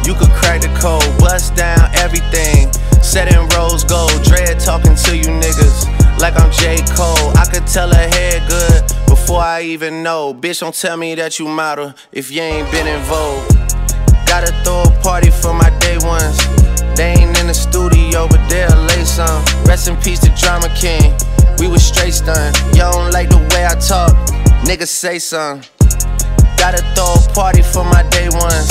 You 0.03 0.11
could 0.20 0.36
crack 0.36 0.59
the 0.59 0.72
code, 0.76 1.07
bust 1.16 1.55
down 1.55 1.88
everything. 1.95 2.68
Set 2.99 3.32
in 3.32 3.47
rose 3.55 3.86
gold, 3.86 4.11
dread 4.28 4.59
talking 4.59 4.91
to 5.07 5.16
you 5.16 5.32
niggas 5.32 5.88
like 6.20 6.36
I'm 6.36 6.51
J. 6.51 6.84
Cole. 6.91 7.32
I 7.39 7.47
could 7.47 7.63
tell 7.63 7.88
her 7.88 8.07
head 8.11 8.43
good 8.51 8.95
before 9.26 9.41
I 9.41 9.63
even 9.63 10.03
know. 10.03 10.36
Bitch, 10.36 10.59
don't 10.59 10.76
tell 10.76 10.97
me 10.97 11.15
that 11.15 11.39
you 11.39 11.47
model 11.47 11.95
if 12.11 12.30
you 12.30 12.41
ain't 12.41 12.69
been 12.71 12.86
in 12.86 13.01
vogue. 13.09 13.41
Gotta 14.28 14.53
throw 14.63 14.84
a 14.84 15.01
party 15.01 15.32
for 15.32 15.51
my 15.51 15.71
day 15.80 15.97
ones. 16.05 16.38
They 16.95 17.17
ain't 17.17 17.36
in 17.39 17.47
the 17.47 17.53
studio, 17.53 18.28
but 18.28 18.47
they'll 18.49 18.78
lay 18.86 19.03
some. 19.03 19.43
Rest 19.65 19.88
in 19.88 19.97
peace 19.97 20.19
to 20.19 20.30
Drama 20.38 20.69
King. 20.78 21.11
We 21.57 21.67
was 21.67 21.84
straight 21.84 22.13
stunned. 22.13 22.55
You 22.78 22.86
don't 22.86 23.09
like 23.11 23.30
the 23.30 23.41
way 23.49 23.65
I 23.65 23.73
talk, 23.73 24.13
niggas 24.61 24.93
say 24.93 25.17
something. 25.17 25.67
Gotta 26.57 26.86
throw 26.93 27.17
a 27.17 27.34
party 27.34 27.63
for 27.63 27.84
my 27.84 28.03
day 28.13 28.30
ones. 28.30 28.69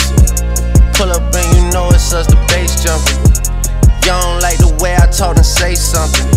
Pull 0.94 1.10
up 1.10 1.34
and 1.34 1.48
you 1.56 1.66
know 1.74 1.88
it's 1.90 2.14
us, 2.14 2.28
the 2.28 2.38
bass 2.46 2.78
jumping. 2.84 3.18
You 4.06 4.14
don't 4.14 4.40
like 4.40 4.58
the 4.58 4.70
way 4.80 4.94
I 4.94 5.06
talk 5.10 5.34
and 5.34 5.44
say 5.44 5.74
something. 5.74 6.30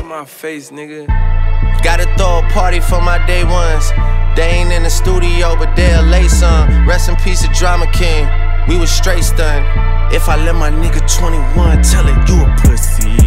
In 0.00 0.08
my 0.08 0.24
face, 0.24 0.70
nigga. 0.70 1.41
Gotta 1.82 2.06
throw 2.16 2.38
a 2.38 2.48
party 2.50 2.78
for 2.78 3.00
my 3.00 3.18
day 3.26 3.42
ones. 3.42 3.90
They 4.36 4.62
ain't 4.62 4.72
in 4.72 4.84
the 4.84 4.90
studio, 4.90 5.56
but 5.56 5.74
they'll 5.74 6.04
lay 6.04 6.28
some. 6.28 6.86
Rest 6.86 7.08
in 7.08 7.16
peace 7.16 7.42
to 7.42 7.48
Drama 7.52 7.90
King. 7.92 8.28
We 8.68 8.78
was 8.78 8.90
straight 8.90 9.24
stunned. 9.24 9.66
If 10.14 10.28
I 10.28 10.36
let 10.36 10.54
my 10.54 10.70
nigga 10.70 11.02
21 11.18 11.82
tell 11.82 12.06
it, 12.06 12.16
you 12.28 12.38
a 12.38 12.48
pussy. 12.62 13.18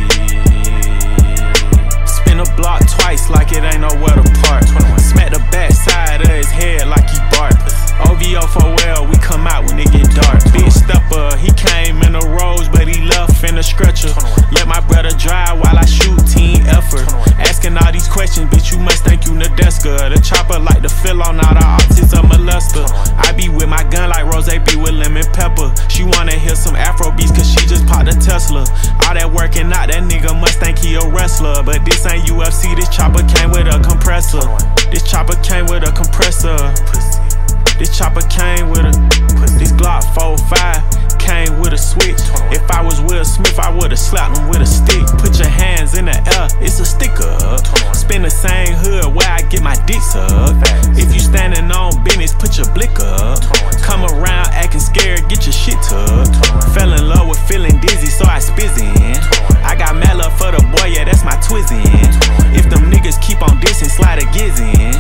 Spin 2.07 2.39
a 2.39 2.47
block 2.55 2.81
twice 2.87 3.29
like 3.29 3.51
it 3.51 3.63
ain't 3.63 3.81
nowhere 3.81 4.15
to 4.15 4.23
park. 4.47 4.63
Smack 5.03 5.33
the 5.33 5.43
back 5.51 5.73
side 5.73 6.21
of 6.21 6.29
his 6.29 6.49
head 6.49 6.87
like 6.87 7.09
he 7.09 7.19
bark. 7.35 7.53
OVO 8.07 8.47
for 8.47 8.67
well, 8.83 9.07
we 9.07 9.15
come 9.17 9.47
out 9.47 9.65
when 9.65 9.79
it 9.79 9.91
get 9.91 10.09
dark. 10.15 10.39
Big 10.51 10.71
stepper, 10.71 11.35
he 11.37 11.51
came 11.53 12.01
in 12.03 12.15
a 12.15 12.23
rose, 12.39 12.67
but 12.69 12.87
he 12.87 13.01
left 13.03 13.43
in 13.43 13.57
a 13.57 13.63
stretcher. 13.63 14.09
Let 14.51 14.67
my 14.67 14.79
brother 14.87 15.11
drive 15.11 15.59
while 15.59 15.77
I 15.77 15.85
shoot 15.85 16.19
team 16.27 16.65
effort. 16.67 17.07
Asking 17.39 17.77
all 17.77 17.91
these 17.91 18.04
bitch, 18.26 18.71
you 18.71 18.80
must 18.80 19.03
think 19.03 19.26
you 19.26 19.32
Nadeska. 19.32 20.09
The 20.09 20.19
chopper 20.21 20.59
like 20.59 20.82
to 20.82 20.89
fill 20.89 21.21
on 21.21 21.39
all 21.39 21.53
the 21.53 21.63
optics 21.63 22.13
of 22.13 22.26
molester. 22.26 22.86
I 23.17 23.32
be 23.34 23.49
with 23.49 23.69
my 23.69 23.84
gun 23.89 24.09
like 24.09 24.26
Ross 24.26 24.49
be 24.49 24.76
with 24.76 24.93
lemon 24.93 25.26
pepper. 25.34 25.73
She 25.89 26.03
wanna 26.03 26.34
hear 26.34 26.55
some 26.55 26.76
Afro 26.76 27.11
beats 27.11 27.32
cause 27.32 27.49
she 27.49 27.61
just 27.67 27.86
popped 27.86 28.09
a 28.09 28.17
Tesla. 28.17 28.65
All 29.05 29.13
that 29.13 29.30
working 29.32 29.71
out, 29.71 29.93
that 29.93 30.03
nigga 30.03 30.34
must 30.39 30.59
think 30.59 30.80
he 30.80 30.95
a 30.95 31.05
wrestler. 31.07 31.61
But 31.63 31.86
this 31.86 32.05
ain't 32.05 32.26
UFC, 32.26 32.76
this 32.76 32.89
chopper 32.89 33.23
came 33.30 33.51
with 33.51 33.67
a 33.67 33.78
compressor. 33.84 34.43
This 34.89 35.03
chopper 35.03 35.38
came 35.43 35.67
with 35.67 35.84
a 35.88 35.91
compressor. 35.93 36.57
This 37.78 37.95
chopper 37.95 38.21
came 38.28 38.69
with 38.69 38.86
a 38.86 38.93
this 39.59 39.71
Glock 39.73 40.03
45 40.15 41.04
came 41.26 41.59
with 41.59 41.73
a 41.73 41.78
switch. 41.78 42.21
If 42.53 42.61
I 42.69 42.86
was 42.86 43.01
Will 43.01 43.26
Smith, 43.26 43.57
I 43.57 43.73
would've 43.73 43.97
slapped 43.97 44.38
him 44.38 44.47
with 44.47 44.61
a 44.61 44.69
stick. 44.69 45.01
Put 45.17 45.39
your 45.41 45.49
hands 45.49 45.97
in 45.97 46.05
the 46.05 46.13
air, 46.13 46.47
it's 46.61 46.80
a 46.80 46.86
sticker. 46.86 47.34
Spin 47.97 48.21
the 48.21 48.30
same 48.30 48.78
hood 48.78 49.09
where 49.09 49.28
I 49.28 49.41
get 49.49 49.63
my 49.63 49.76
dick 49.89 50.01
sucked. 50.01 50.61
If 50.93 51.13
you 51.13 51.19
standing 51.19 51.71
on 51.71 52.03
business, 52.03 52.34
put 52.34 52.57
your 52.57 52.69
blick 52.78 52.93
up. 53.01 53.41
Come 53.82 54.05
around 54.05 54.53
acting 54.53 54.80
scared, 54.80 55.26
get 55.28 55.49
your 55.49 55.57
shit 55.57 55.82
tucked. 55.82 56.38
Fell 56.78 56.93
in 56.93 57.09
love 57.09 57.28
with 57.28 57.41
feeling 57.49 57.82
dizzy, 57.82 58.07
so 58.07 58.26
I 58.26 58.38
spizzin'. 58.38 59.17
I 59.65 59.76
got 59.76 59.97
mad 59.97 60.17
love 60.17 60.38
for 60.38 60.53
the 60.53 60.61
boy, 60.78 60.93
yeah, 60.93 61.05
that's 61.05 61.26
my 61.26 61.36
twizzin'. 61.41 61.82
If 62.53 62.69
them 62.69 62.91
niggas 62.93 63.19
keep 63.21 63.41
on 63.41 63.57
dissing, 63.59 63.89
slide 63.89 64.21
a 64.21 64.26
gizzin'. 64.30 64.93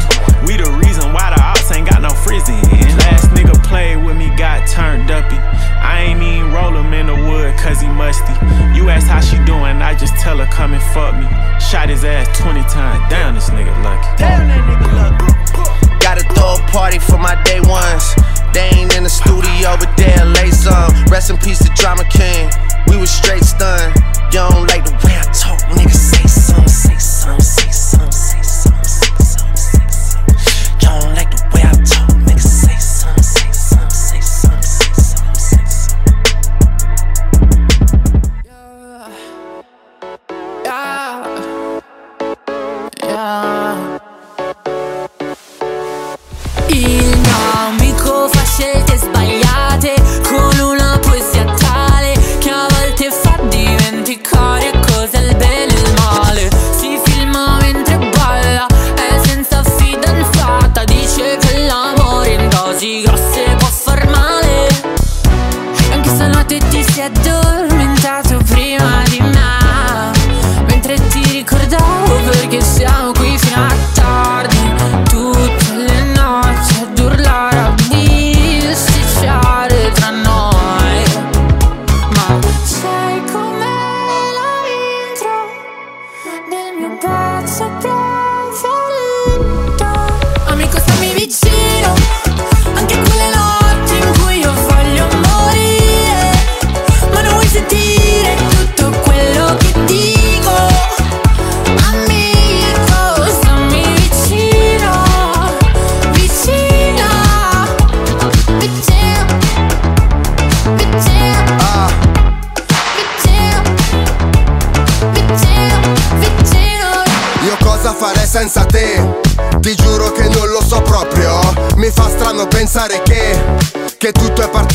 We 0.45 0.57
the 0.57 0.69
reason 0.81 1.13
why 1.13 1.29
the 1.29 1.41
ops 1.41 1.71
ain't 1.71 1.89
got 1.89 2.01
no 2.01 2.09
frizzin'. 2.09 2.61
Last 3.05 3.29
nigga 3.31 3.53
played 3.63 4.03
with 4.03 4.17
me, 4.17 4.29
got 4.35 4.67
turned 4.67 5.09
uppy. 5.11 5.37
I 5.85 6.01
ain't 6.09 6.14
even 6.21 6.51
roll 6.51 6.75
him 6.75 6.93
in 6.93 7.07
the 7.07 7.15
wood 7.15 7.57
cause 7.57 7.81
he 7.81 7.87
musty. 7.87 8.33
You 8.75 8.89
ask 8.89 9.07
how 9.07 9.21
she 9.21 9.37
doing, 9.45 9.81
I 9.81 9.95
just 9.95 10.15
tell 10.15 10.37
her 10.37 10.45
come 10.47 10.73
and 10.73 10.83
fuck 10.93 11.15
me. 11.15 11.27
Shot 11.59 11.89
his 11.89 12.03
ass 12.03 12.27
20 12.37 12.61
times. 12.69 13.01
Damn, 13.09 13.35
this 13.35 13.49
nigga 13.49 13.73
lucky. 13.83 14.07
Damn, 14.17 14.47
that 14.47 14.61
nigga 14.67 14.87
lucky. 14.93 15.35
Gotta 15.99 16.23
throw 16.35 16.55
a 16.55 16.71
party 16.71 16.99
for 16.99 17.17
my 17.17 17.35
day 17.43 17.59
ones. 17.61 18.15
They 18.53 18.69
ain't 18.71 18.95
in 18.95 19.03
the 19.03 19.09
studio, 19.09 19.75
but 19.75 19.91
they'll 19.97 20.27
lay 20.37 20.51
some. 20.51 20.93
Rest 21.11 21.29
in 21.29 21.37
peace 21.37 21.59
to 21.59 21.69
Drama 21.75 22.05
King. 22.05 22.49
We 22.87 22.97
was 22.97 23.09
straight 23.09 23.43
stunned. 23.43 23.95
You 24.31 24.43
don't 24.43 24.67
like 24.67 24.85
the 24.85 24.95
way 25.03 25.15
I 25.17 25.23
talk, 25.33 25.59
nigga. 25.75 25.91
Say 25.91 26.27
some, 26.27 26.67
say 26.67 26.97
some, 26.97 27.39
say 27.39 27.71
some, 27.71 28.11
دور 66.97 67.74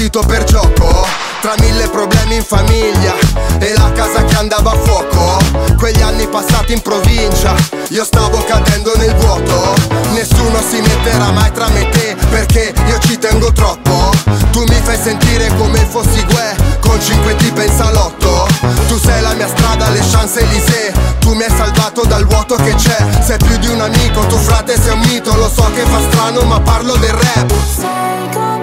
partito 0.01 0.23
per 0.27 0.45
gioco? 0.45 1.07
Tra 1.43 1.55
mille 1.59 1.89
problemi 1.89 2.37
in 2.37 2.43
famiglia 2.43 3.15
E 3.59 3.73
la 3.77 3.93
casa 3.93 4.25
che 4.25 4.35
andava 4.37 4.71
a 4.71 4.77
fuoco. 4.77 5.39
Quegli 5.77 6.01
anni 6.01 6.27
passati 6.27 6.73
in 6.73 6.81
provincia 6.81 7.55
Io 7.89 8.05
stavo 8.05 8.43
cadendo 8.47 8.97
nel 8.97 9.15
vuoto. 9.17 9.75
Nessuno 10.13 10.59
si 10.67 10.81
metterà 10.81 11.31
mai 11.33 11.53
tra 11.53 11.69
me 11.69 11.81
e 11.87 11.89
te 11.91 12.17
Perché 12.31 12.73
io 12.87 12.99
ci 13.01 13.19
tengo 13.19 13.53
troppo. 13.53 14.11
Tu 14.53 14.65
mi 14.69 14.81
fai 14.83 14.97
sentire 14.97 15.55
come 15.59 15.79
fossi 15.91 16.25
Gue 16.25 16.57
Con 16.81 16.99
cinque 16.99 17.37
tipe 17.37 17.65
in 17.65 17.77
salotto. 17.77 18.47
Tu 18.89 18.99
sei 18.99 19.21
la 19.21 19.35
mia 19.35 19.49
strada, 19.49 19.91
le 19.91 20.01
Champs-Élysées 20.01 20.93
Tu 21.19 21.35
mi 21.35 21.43
hai 21.43 21.51
salvato 21.55 22.07
dal 22.07 22.27
vuoto 22.27 22.55
che 22.55 22.75
c'è. 22.75 22.97
Sei 23.23 23.37
più 23.37 23.59
di 23.59 23.69
un 23.69 23.83
amico, 23.83 24.21
tu 24.27 24.37
frate 24.39 24.81
sei 24.81 24.93
un 24.93 25.01
mito. 25.01 25.35
Lo 25.37 25.51
so 25.55 25.71
che 25.75 25.83
fa 25.83 26.01
strano 26.11 26.41
ma 26.43 26.59
parlo 26.61 26.97
del 26.97 27.13
rap 27.13 28.60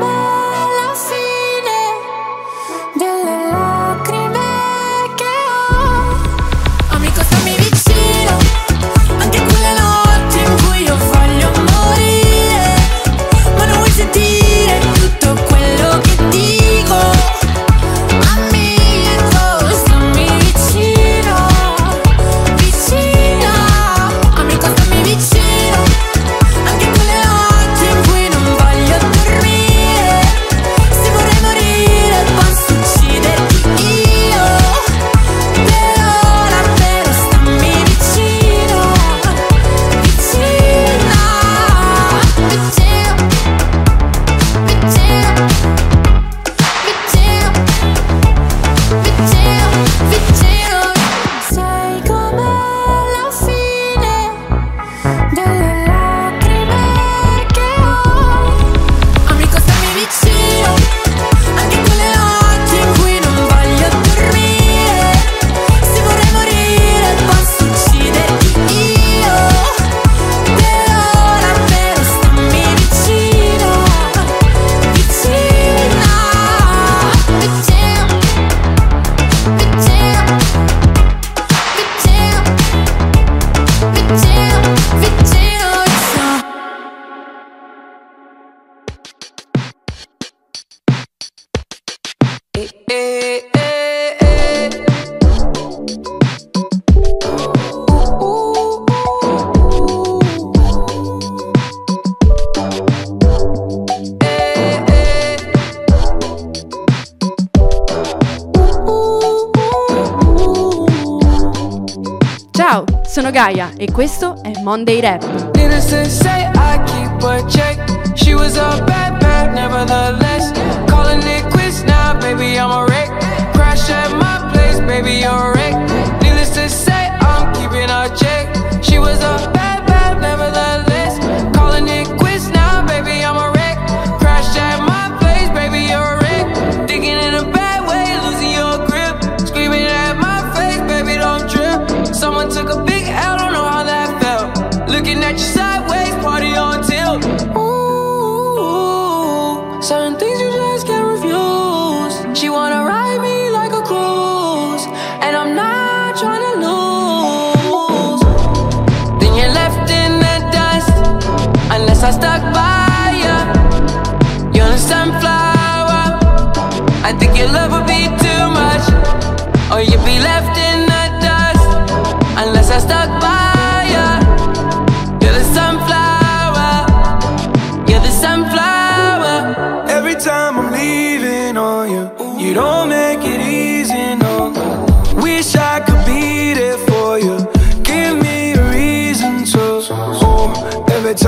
Monday 114.67 114.99
Rap. 114.99 115.23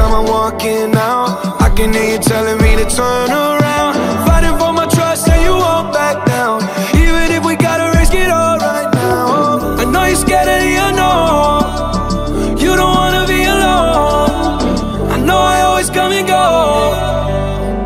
Time 0.09 0.25
I'm 0.25 0.31
walking 0.31 0.95
out, 0.95 1.61
I 1.61 1.69
can 1.75 1.93
hear 1.93 2.13
you 2.13 2.19
telling 2.19 2.57
me 2.57 2.75
to 2.81 2.85
turn 2.95 3.29
around. 3.29 3.93
Fighting 4.25 4.57
for 4.57 4.73
my 4.73 4.87
trust, 4.87 5.29
and 5.29 5.41
you 5.43 5.51
won't 5.51 5.93
back 5.93 6.25
down. 6.25 6.61
Even 6.95 7.31
if 7.37 7.45
we 7.45 7.55
gotta 7.55 7.97
risk 7.97 8.13
it 8.13 8.29
all 8.29 8.57
right 8.57 8.89
now. 8.93 9.77
I 9.81 9.85
know 9.85 10.05
you're 10.05 10.15
scared 10.15 10.49
of 10.55 10.59
the 10.65 10.75
unknown. 10.87 12.57
You 12.57 12.75
don't 12.75 12.93
wanna 12.99 13.25
be 13.27 13.43
alone. 13.43 15.11
I 15.15 15.17
know 15.27 15.37
I 15.37 15.61
always 15.67 15.89
come 15.89 16.11
and 16.11 16.27
go 16.27 16.45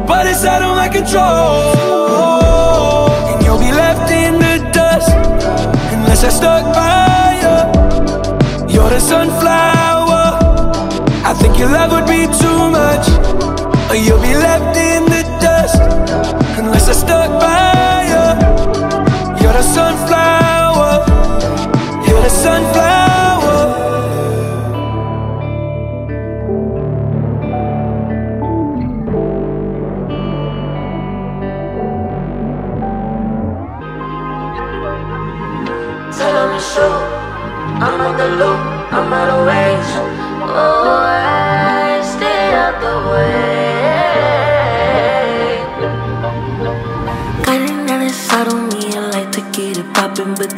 but 0.07 0.27
it's 0.27 0.43
out 0.43 0.61
of 0.61 0.75
my 0.75 0.89
control. 0.89 1.63
And 3.29 3.37
you'll 3.43 3.63
be 3.67 3.71
left 3.71 4.11
in 4.11 4.33
the 4.45 4.55
dust 4.71 5.11
unless 5.93 6.23
I 6.23 6.31
stuck 6.39 6.65
by 6.79 7.27
you. 7.43 7.57
You're 8.73 8.89
the 8.89 8.99
sunflower. 8.99 9.83
I 11.25 11.33
think 11.35 11.57
your 11.57 11.69
love 11.69 11.91
would 11.93 12.05
be 12.05 12.12
too 12.27 12.69
much, 12.69 13.07
or 13.89 13.95
you'll 13.95 14.21
be 14.21 14.33
left 14.35 14.77
in 14.77 15.05
the 15.05 15.23
dust 15.41 15.81
unless 16.59 16.87
I 16.89 16.93
stuck 16.93 17.29
by 17.39 18.03
you. 18.11 18.25
You're 19.41 19.53
the 19.53 19.63
sunflower. 19.63 21.05
You're 22.07 22.21
the 22.21 22.29
sunflower. 22.29 22.91
I'm 37.85 37.99
on 37.99 38.17
the 38.17 38.27
loop, 38.39 38.59
I'm 38.93 39.13
out 39.13 39.29
of 39.29 39.45
range. 39.45 39.91
Oh, 40.47 41.03
I 41.05 41.32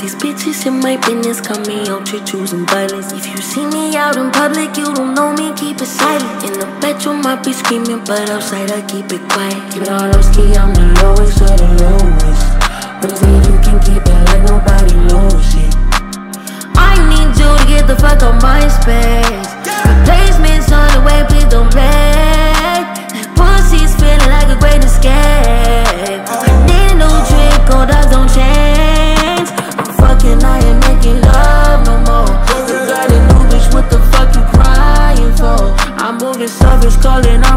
these 0.05 0.15
bitches 0.21 0.67
in 0.67 0.79
my 0.81 0.97
business 0.97 1.41
me 1.67 1.89
out 1.89 2.07
here 2.07 2.23
choosing 2.23 2.63
violence. 2.67 3.11
If 3.11 3.25
you 3.25 3.37
see 3.37 3.65
me 3.65 3.97
out 3.97 4.15
in 4.17 4.29
public, 4.29 4.77
you 4.77 4.93
don't 4.93 5.15
know 5.15 5.33
me, 5.33 5.51
keep 5.57 5.81
it 5.81 5.87
silent. 5.87 6.43
In 6.45 6.53
the 6.59 6.67
bedroom, 6.79 7.21
might 7.21 7.43
be 7.43 7.53
screaming, 7.53 8.03
but 8.05 8.29
outside, 8.29 8.69
I 8.69 8.81
keep 8.85 9.09
it 9.11 9.23
quiet. 9.33 9.57
Keep 9.73 9.81
it 9.81 9.89
all 9.89 10.05
low 10.05 10.21
ski, 10.21 10.53
I'm 10.53 10.71
the 10.77 10.85
lowest 11.01 11.41
of 11.41 11.57
the 11.57 11.69
lowest. 11.81 12.45
But 13.01 13.17
if 13.17 13.21
you 13.49 13.57
can 13.65 13.77
keep 13.81 14.05
it 14.05 14.19
like 14.29 14.43
nobody 14.45 14.93
knows 15.09 15.49
it. 15.65 15.73
I 16.77 16.93
need 17.09 17.33
you 17.41 17.49
to 17.57 17.65
get 17.65 17.87
the 17.87 17.97
fuck 17.97 18.21
out 18.21 18.37
my 18.43 18.61
space. 18.77 19.49
Replacements 19.89 20.69
on 20.71 20.85
the 20.93 21.01
way, 21.01 21.25
please 21.29 21.49
don't 21.49 21.71
play. 21.73 22.85
Pussy's 23.33 23.95
feeling 23.97 24.29
like 24.29 24.53
a 24.53 24.57
great 24.61 24.83
escape. 24.85 25.44
Making 31.05 31.21
love 31.21 31.85
no 31.85 31.97
more. 32.07 32.31
You 32.67 32.77
got 32.87 33.11
a 33.11 33.19
new 33.27 33.43
bitch, 33.49 33.73
what 33.73 33.89
the 33.89 33.99
fuck 34.11 34.33
you 34.35 34.41
crying 34.53 35.35
for? 35.37 35.73
I'm 36.01 36.17
moving 36.17 36.47
savage, 36.47 36.99
calling 37.01 37.43
on 37.43 37.54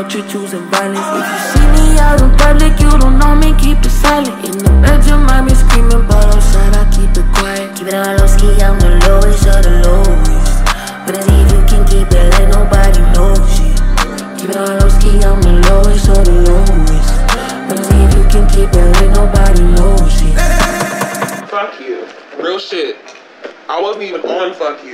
out 0.00 0.12
here 0.12 0.24
choosing 0.28 0.64
violence. 0.72 1.04
If 1.12 1.26
you 1.28 1.38
see 1.52 1.66
me 1.76 1.98
out 2.00 2.20
in 2.22 2.30
public, 2.40 2.74
you 2.80 2.90
don't 2.98 3.18
know 3.18 3.34
me, 3.36 3.52
keep 3.60 3.78
it 3.84 3.90
silent. 3.90 4.32
In 4.48 4.56
the 4.56 4.72
bedroom, 4.80 5.28
I 5.28 5.44
be 5.44 5.52
screaming, 5.54 6.06
but 6.08 6.24
outside, 6.32 6.72
I 6.72 6.84
keep 6.88 7.12
it 7.12 7.28
quiet. 7.36 7.76
Keep 7.76 7.88
it 7.88 7.94
all 7.94 8.16
low 8.16 8.26
ski, 8.26 8.48
I'm 8.64 8.78
the 8.80 8.90
lowest 9.04 9.44
of 9.44 9.60
the 9.60 9.72
lowest. 9.84 10.56
But 11.04 11.14
I 11.16 11.22
if 11.28 11.52
you 11.52 11.60
can 11.68 11.82
keep 11.84 12.08
it 12.08 12.26
like 12.32 12.48
nobody 12.48 13.02
knows 13.12 13.52
it. 13.60 13.76
Keep 14.40 14.50
it 14.50 14.56
all 14.56 14.72
low 14.80 14.88
ski, 14.88 15.10
I'm 15.20 15.40
the 15.44 15.54
lowest 15.68 16.08
of 16.08 16.24
the 16.24 16.36
lowest. 16.48 17.12
But 17.68 17.76
I 17.76 17.92
if 18.00 18.12
you 18.16 18.24
can 18.32 18.44
keep 18.48 18.72
it 18.72 18.86
like 18.96 19.12
nobody 19.12 19.62
knows 19.76 20.16
it. 20.24 20.34
Fuck 21.52 21.76
you. 21.80 22.08
Real 22.40 22.58
shit. 22.58 22.96
I 23.68 23.80
wasn't 23.80 24.04
even 24.04 24.22
on 24.22 24.54
fuck 24.54 24.82
you. 24.82 24.89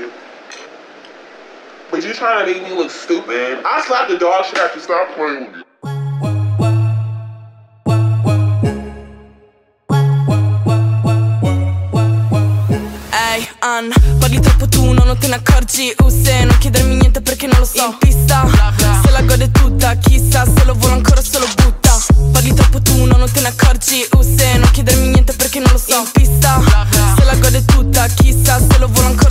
Trying 2.16 2.46
to 2.46 2.52
make 2.54 2.62
me 2.62 2.74
look 2.74 2.90
stupid? 2.90 3.58
I 3.62 3.82
slapped 3.86 4.10
the 4.10 4.16
dog 4.16 4.46
shit 4.46 4.56
after 4.58 4.80
stop 4.80 5.14
playing 5.14 5.52
with 5.52 5.56
you. 5.56 5.64
Ehi, 13.12 13.46
Ann, 13.60 13.90
parli 14.18 14.40
troppo 14.40 14.66
tu, 14.66 14.92
no, 14.92 15.04
non 15.04 15.18
te 15.18 15.28
ne 15.28 15.34
accorgi. 15.34 15.94
Uh, 15.98 16.08
se 16.08 16.44
non 16.44 16.56
chiedermi 16.56 16.94
niente 16.96 17.20
perché 17.20 17.46
non 17.46 17.58
lo 17.58 17.66
so. 17.66 17.84
In 17.84 17.98
pista, 17.98 18.46
se 19.04 19.10
la 19.10 19.20
gode 19.20 19.50
tutta 19.50 19.94
Chissà, 19.96 20.46
se 20.46 20.64
lo 20.64 20.72
vuole 20.72 20.94
ancora 20.94 21.20
se 21.20 21.38
lo 21.38 21.46
butta. 21.54 21.98
Parli 22.32 22.54
troppo 22.54 22.80
tu, 22.80 23.04
no, 23.04 23.18
non 23.18 23.30
te 23.30 23.42
ne 23.42 23.48
accorgi. 23.48 24.06
Uh, 24.12 24.22
se 24.22 24.56
non 24.56 24.70
chiedermi 24.70 25.08
niente 25.08 25.34
perché 25.34 25.58
non 25.58 25.70
lo 25.70 25.78
so. 25.78 25.98
In 25.98 26.10
pista, 26.12 26.62
se 27.14 27.24
la 27.24 27.34
gode 27.36 27.62
tutta 27.66 28.06
Chissà, 28.06 28.58
se 28.58 28.78
lo 28.78 28.88
vuole 28.88 29.08
ancora 29.08 29.25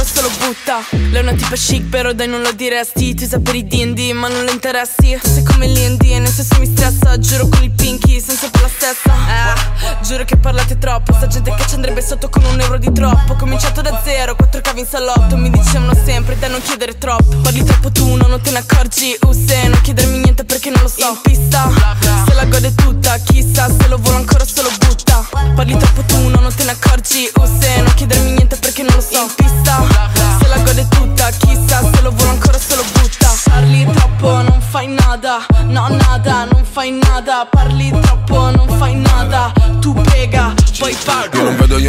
Lei 1.16 1.24
è 1.24 1.30
una 1.30 1.38
tipa 1.38 1.55
chic, 1.55 1.84
però 1.84 2.11
dai 2.11 2.28
non 2.28 2.41
lo 2.41 2.51
diresti. 2.51 3.13
Ti 3.13 3.24
usa 3.24 3.39
per 3.39 3.55
i 3.55 3.66
D&D, 3.66 4.11
ma 4.11 4.28
non 4.28 4.43
le 4.43 4.51
interessi. 4.51 5.18
Tu 5.22 5.30
sei 5.30 5.43
come 5.43 5.66
l'I&D 5.66 6.01
e 6.11 6.20
nel 6.20 6.28
senso 6.28 6.59
mi 6.59 6.66
stressa. 6.66 7.18
Giuro 7.20 7.47
con 7.47 7.63
il 7.63 7.72
pinky, 7.72 8.20
senza 8.20 8.49
per 8.49 8.59
la 8.59 8.68
stessa. 8.68 9.13
Eh, 9.13 10.03
giuro 10.03 10.26
che 10.26 10.36
parlate 10.36 10.78
troppo. 10.78 11.13
Sta 11.13 11.28
gente 11.28 11.53
che 11.55 11.66
ci 11.68 11.76
andrebbe 11.76 12.01
sotto 12.01 12.28
con 12.28 12.43
un 12.43 12.59
euro 12.59 12.78
di 12.78 12.91
troppo. 12.91 13.36
Cominciato 13.36 13.80
da 13.80 14.01
zero, 14.03 14.36
quattro 14.36 14.59
cavi 14.59 14.82
in 14.82 14.88
salotto. 14.88 15.38
Mi 15.38 15.49
dicevano 15.49 15.93
sempre 16.03 16.38
da 16.38 16.49
non 16.49 16.61
chiedere 16.61 16.97
troppo. 16.97 17.38
Parli 17.38 17.63
troppo 17.63 17.89
tu, 17.91 18.13
no, 18.16 18.28
non 18.28 18.41
te 18.41 18.51
ne 18.51 18.57
accorgi. 18.57 19.18
Uh, 19.22 19.32
se 19.32 19.70
non 19.70 19.80
chiedermi 19.80 20.18
niente 20.18 20.43
perché 20.43 20.70
non 20.70 20.82
lo 20.82 20.89
so. 20.89 21.11
In 21.11 21.20
pista, 21.22 21.72
se 22.28 22.34
la 22.34 22.43
gode 22.43 22.76
tutta 22.76 23.18
Chissà, 23.20 23.70
se 23.70 23.88
lo 23.88 23.99
vuole 23.99 24.18
ancora 24.18 24.43
se 24.43 24.61
lo 24.61 24.70
butta. 24.80 25.26
Parli 25.55 25.78
troppo 25.78 26.01
tu, 26.01 26.28
no, 26.28 26.41
non 26.41 26.53
te 26.53 26.66
ne 26.66 26.72
accorgi. 26.72 27.32
Uh, 27.36 27.45
se 27.57 27.84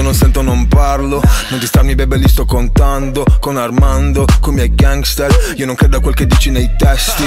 non 0.07 0.15
sento, 0.15 0.41
non 0.41 0.69
parlo. 0.69 1.21
Non 1.49 1.59
distarmi 1.59 1.97
bebe 1.97 2.17
li 2.17 2.29
sto 2.29 2.45
contando 2.45 3.25
Con 3.41 3.57
Armando, 3.57 4.25
con 4.41 4.53
i 4.53 4.57
miei 4.57 4.75
gangster. 4.75 5.55
Io 5.57 5.67
non 5.67 5.75
credo 5.75 5.97
a 5.97 6.01
quel 6.01 6.15
che 6.15 6.27
dici 6.27 6.51
nei 6.51 6.71
testi. 6.77 7.25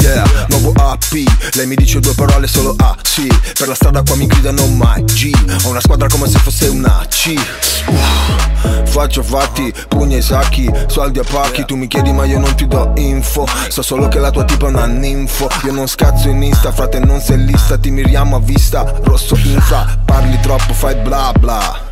Yeah, 0.00 0.46
nuovo 0.48 0.72
AP 0.76 1.24
Lei 1.54 1.66
mi 1.66 1.74
dice 1.74 1.98
due 1.98 2.14
parole 2.14 2.46
solo 2.46 2.74
A, 2.78 2.96
sì 3.02 3.26
Per 3.26 3.66
la 3.66 3.74
strada 3.74 4.02
qua 4.02 4.14
mi 4.14 4.26
gridano 4.26 4.66
mai 4.66 5.02
G. 5.04 5.32
Ho 5.64 5.70
una 5.70 5.80
squadra 5.80 6.06
come 6.08 6.28
se 6.28 6.38
fosse 6.38 6.68
una 6.68 7.04
C. 7.08 7.34
Uh, 7.86 8.86
Faccio 8.86 9.22
fatti, 9.22 9.72
pugni 9.88 10.16
ai 10.16 10.22
sacchi 10.22 10.70
Soldi 10.86 11.18
a 11.18 11.24
pacchi, 11.24 11.64
tu 11.64 11.76
mi 11.76 11.86
chiedi 11.88 12.12
ma 12.12 12.24
io 12.24 12.38
non 12.38 12.54
ti 12.54 12.66
do 12.66 12.92
info. 12.96 13.46
So 13.68 13.80
solo 13.80 14.08
che 14.08 14.18
la 14.18 14.30
tua 14.30 14.44
tipa 14.44 14.66
è 14.66 14.68
una 14.68 14.86
ninfo. 14.86 15.48
Io 15.64 15.72
non 15.72 15.88
scazzo 15.88 16.28
in 16.28 16.42
Insta, 16.42 16.72
frate 16.72 16.98
non 16.98 17.20
sei 17.20 17.42
lista. 17.44 17.78
Ti 17.78 17.90
miriamo 17.90 18.36
a 18.36 18.40
vista, 18.40 18.84
rosso 19.02 19.36
infra. 19.36 19.98
Parli 20.04 20.38
troppo, 20.40 20.74
fai 20.74 20.94
bla 20.96 21.32
bla 21.38 21.85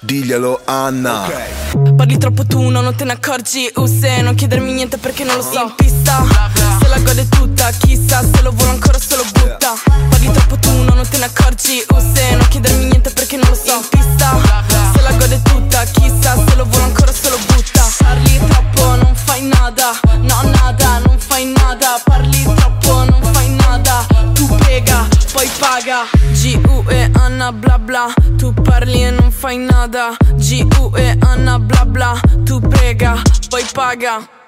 Diglielo 0.00 0.60
Anna. 0.64 1.30
Parli 1.96 2.18
troppo 2.18 2.44
tu, 2.46 2.68
no, 2.68 2.80
non 2.80 2.94
te 2.94 3.04
ne 3.04 3.12
accorgi. 3.12 3.70
Uh, 3.74 3.86
se 3.86 4.20
non 4.20 4.34
chiedermi 4.34 4.72
niente 4.72 4.98
perché 4.98 5.24
non 5.24 5.36
lo 5.36 5.42
so. 5.42 5.62
In 5.62 5.74
pista, 5.76 6.24
se 6.80 6.88
la 6.88 6.98
gode 6.98 7.28
tutta 7.28 7.70
Chissà, 7.70 8.22
se 8.22 8.42
lo 8.42 8.50
vuole 8.52 8.72
ancora 8.72 8.98
se 8.98 9.16
lo 9.16 9.24
butta. 9.32 9.74
Parli 10.08 10.30
troppo 10.30 10.56
tu, 10.58 10.70
no, 10.70 10.94
non 10.94 11.08
te 11.08 11.18
ne 11.18 11.24
accorgi. 11.24 11.84
Uh, 11.88 12.14
se 12.14 12.34
non 12.34 12.46
chiedermi 12.48 12.84
niente 12.84 13.10
perché 13.10 13.36
non 13.36 13.48
lo 13.48 13.54
so. 13.54 13.76
In 13.76 13.88
pista, 13.88 14.40
se 14.94 15.00
la 15.00 15.12
gode 15.12 15.42
tutta 15.42 15.84
Chissà, 15.84 16.36
se 16.46 16.54
lo 16.56 16.64
vuole 16.64 16.84
ancora 16.84 17.12
se 17.12 17.28
lo 17.30 17.38
butta. 17.46 17.88
Parli 17.98 18.40
troppo, 18.46 18.94
non 18.96 19.14
fai 19.14 19.42
nada. 19.42 19.98
No, 20.20 20.42
nada, 20.42 20.42
non 20.44 20.52
fai 20.52 20.52
nada 20.52 21.03
Tu 24.74 24.80
prega, 24.80 25.08
poi 25.32 25.48
paga. 25.60 26.04
G-U 26.32 26.84
e 26.88 27.08
Anna 27.14 27.52
bla 27.52 27.78
bla. 27.78 28.12
Tu 28.36 28.52
parli 28.52 29.04
e 29.04 29.10
non 29.12 29.30
fai 29.30 29.56
nada. 29.56 30.16
G-U 30.34 30.96
e 30.96 31.16
Anna 31.20 31.60
bla 31.60 31.84
bla. 31.84 32.20
Tu 32.44 32.58
prega, 32.58 33.22
poi 33.48 33.64
paga 33.72 34.43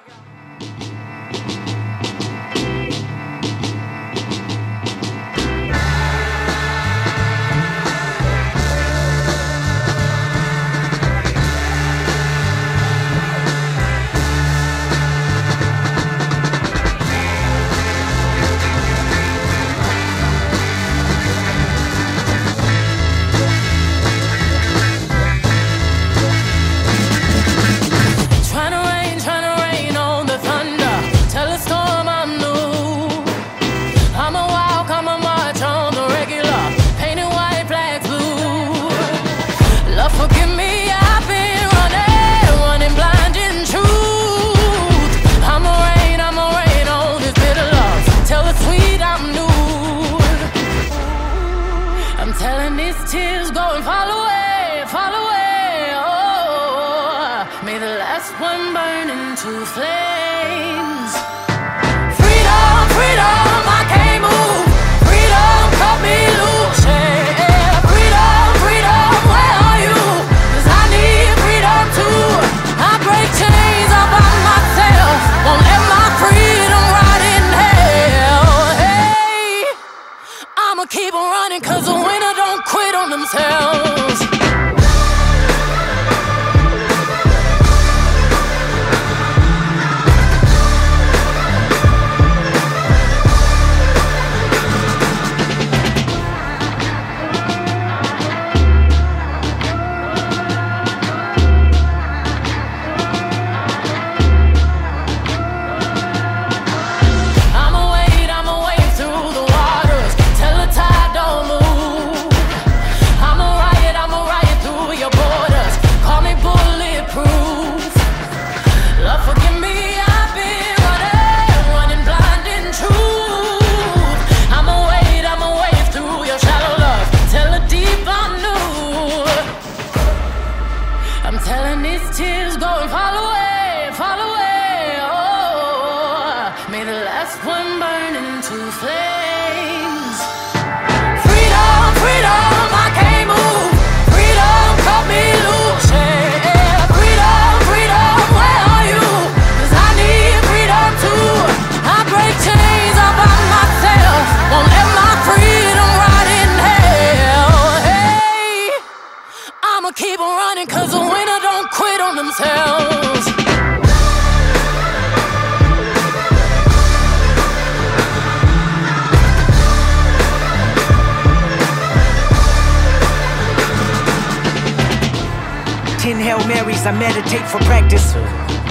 I 176.87 176.91
meditate 176.93 177.45
for 177.51 177.59
practice. 177.67 178.13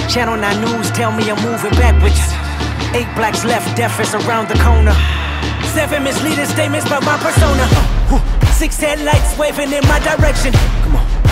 Channel 0.08 0.38
9 0.38 0.60
News 0.64 0.90
tell 0.92 1.12
me 1.12 1.28
I'm 1.28 1.36
moving 1.44 1.72
backwards. 1.72 2.16
Eight 2.96 3.12
blacks 3.14 3.44
left, 3.44 3.76
death 3.76 4.00
is 4.00 4.14
around 4.14 4.48
the 4.48 4.54
corner. 4.64 4.96
Seven 5.74 6.02
misleading 6.02 6.46
statements 6.46 6.86
about 6.86 7.04
my 7.04 7.18
persona. 7.18 7.68
Six 8.52 8.80
headlights 8.80 9.36
waving 9.36 9.70
in 9.70 9.86
my 9.86 9.98
direction. 10.00 10.54
Come 10.80 10.96
on. 10.96 11.05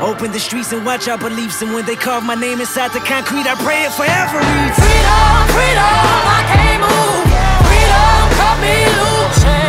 Open 0.00 0.32
the 0.32 0.40
streets 0.40 0.72
and 0.72 0.84
watch 0.84 1.08
our 1.08 1.18
beliefs. 1.18 1.62
And 1.62 1.72
when 1.72 1.86
they 1.86 1.96
carve 1.96 2.24
my 2.24 2.34
name 2.34 2.60
inside 2.60 2.92
the 2.92 3.00
concrete, 3.00 3.46
I 3.46 3.54
pray 3.54 3.84
it 3.84 3.92
forever. 3.92 4.40
Freedom, 4.74 5.36
freedom, 5.54 6.20
I 6.28 6.40
can't 6.52 6.80
move. 6.82 7.24
Freedom, 7.66 8.20
cut 8.38 8.56
me 8.60 8.74
loose. 8.98 9.63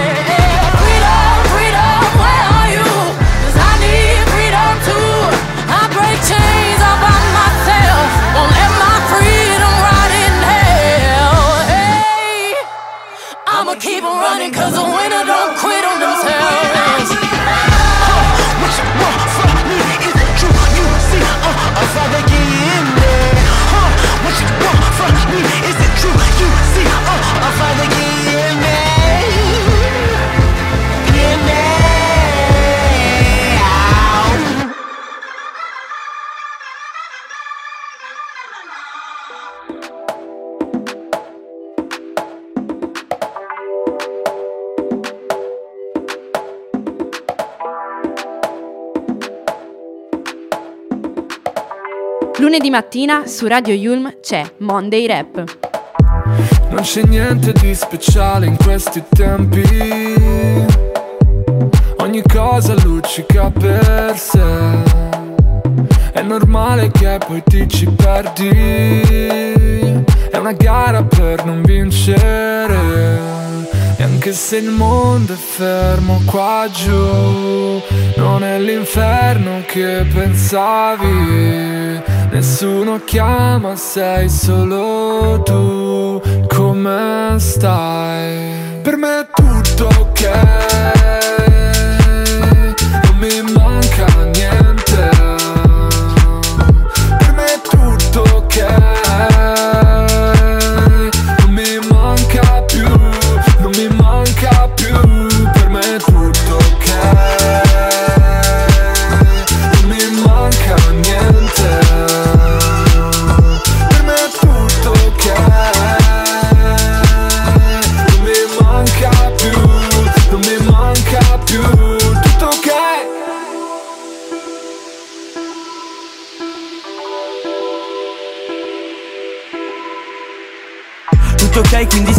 Lunedì 52.55 52.71
mattina 52.71 53.27
su 53.27 53.47
Radio 53.47 53.73
Yulm 53.73 54.19
c'è 54.21 54.49
Monday 54.59 55.05
Rap. 55.05 55.43
Non 56.69 56.83
c'è 56.83 57.03
niente 57.03 57.51
di 57.51 57.75
speciale 57.75 58.45
in 58.45 58.55
questi 58.55 59.03
tempi. 59.09 59.61
Ogni 61.97 62.21
cosa 62.21 62.73
luccica 62.81 63.51
per 63.51 64.17
sé. 64.17 64.71
È 66.13 66.21
normale 66.21 66.91
che 66.91 67.17
poi 67.27 67.43
ti 67.43 67.67
ci 67.67 67.87
perdi. 67.87 68.47
È 70.31 70.37
una 70.37 70.53
gara 70.53 71.03
per 71.03 71.43
non 71.43 71.61
vincere. 71.61 73.44
Anche 74.05 74.33
se 74.33 74.57
il 74.57 74.69
mondo 74.69 75.33
è 75.33 75.35
fermo 75.35 76.21
qua 76.25 76.69
giù, 76.71 77.81
non 78.17 78.43
è 78.43 78.59
l'inferno 78.59 79.63
che 79.65 80.05
pensavi. 80.13 82.03
Nessuno 82.29 83.01
chiama, 83.03 83.75
sei 83.75 84.29
solo 84.29 85.41
tu. 85.41 86.21
Come 86.47 87.35
stai? 87.39 88.79
Per 88.83 88.95
me 88.95 89.21
è 89.21 89.27
tutto 89.33 89.87
ok. 89.87 90.94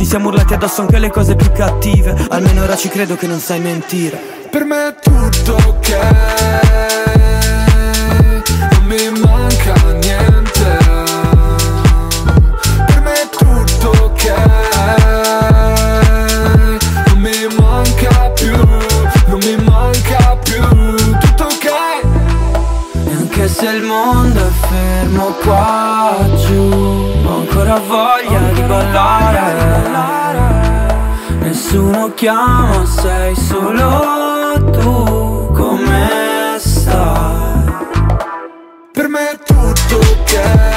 Ci 0.00 0.06
siamo 0.06 0.28
urlati 0.28 0.54
addosso 0.54 0.80
anche 0.80 0.98
le 0.98 1.10
cose 1.10 1.36
più 1.36 1.52
cattive. 1.52 2.16
Almeno 2.30 2.62
ora 2.62 2.74
ci 2.74 2.88
credo 2.88 3.16
che 3.16 3.26
non 3.26 3.38
sai 3.38 3.60
mentire. 3.60 4.18
Per 4.48 4.64
me 4.64 4.88
è 4.88 4.94
tutto 4.98 5.56
ok. 5.56 5.88
Non 8.72 8.84
mi 8.86 9.20
manca 9.20 9.74
niente. 10.00 10.78
Per 12.86 13.00
me 13.02 13.12
è 13.12 13.28
tutto 13.28 13.90
ok. 13.90 14.24
Non 17.08 17.18
mi 17.18 17.46
manca 17.58 18.30
più 18.30 18.56
Non 18.56 19.38
mi 19.44 19.56
manca 19.62 20.38
più. 20.42 20.62
Tutto 21.18 21.44
ok. 21.44 21.64
E 23.04 23.12
anche 23.12 23.48
se 23.48 23.66
il 23.66 23.82
mondo 23.82 24.40
è 24.40 24.50
fermo 24.66 25.34
qua 25.42 26.16
giù 26.46 27.12
Ho 27.24 27.36
ancora 27.40 27.78
voglia 27.80 28.38
di 28.52 28.60
ballare 28.62 29.19
Nessuno 31.72 32.12
chiama, 32.14 32.84
sei 32.84 33.32
solo 33.36 34.70
tu 34.72 35.52
Come 35.52 36.56
stai? 36.58 37.62
Per 38.90 39.06
me 39.06 39.30
è 39.30 39.38
tutto 39.38 39.96
ok 39.98 40.69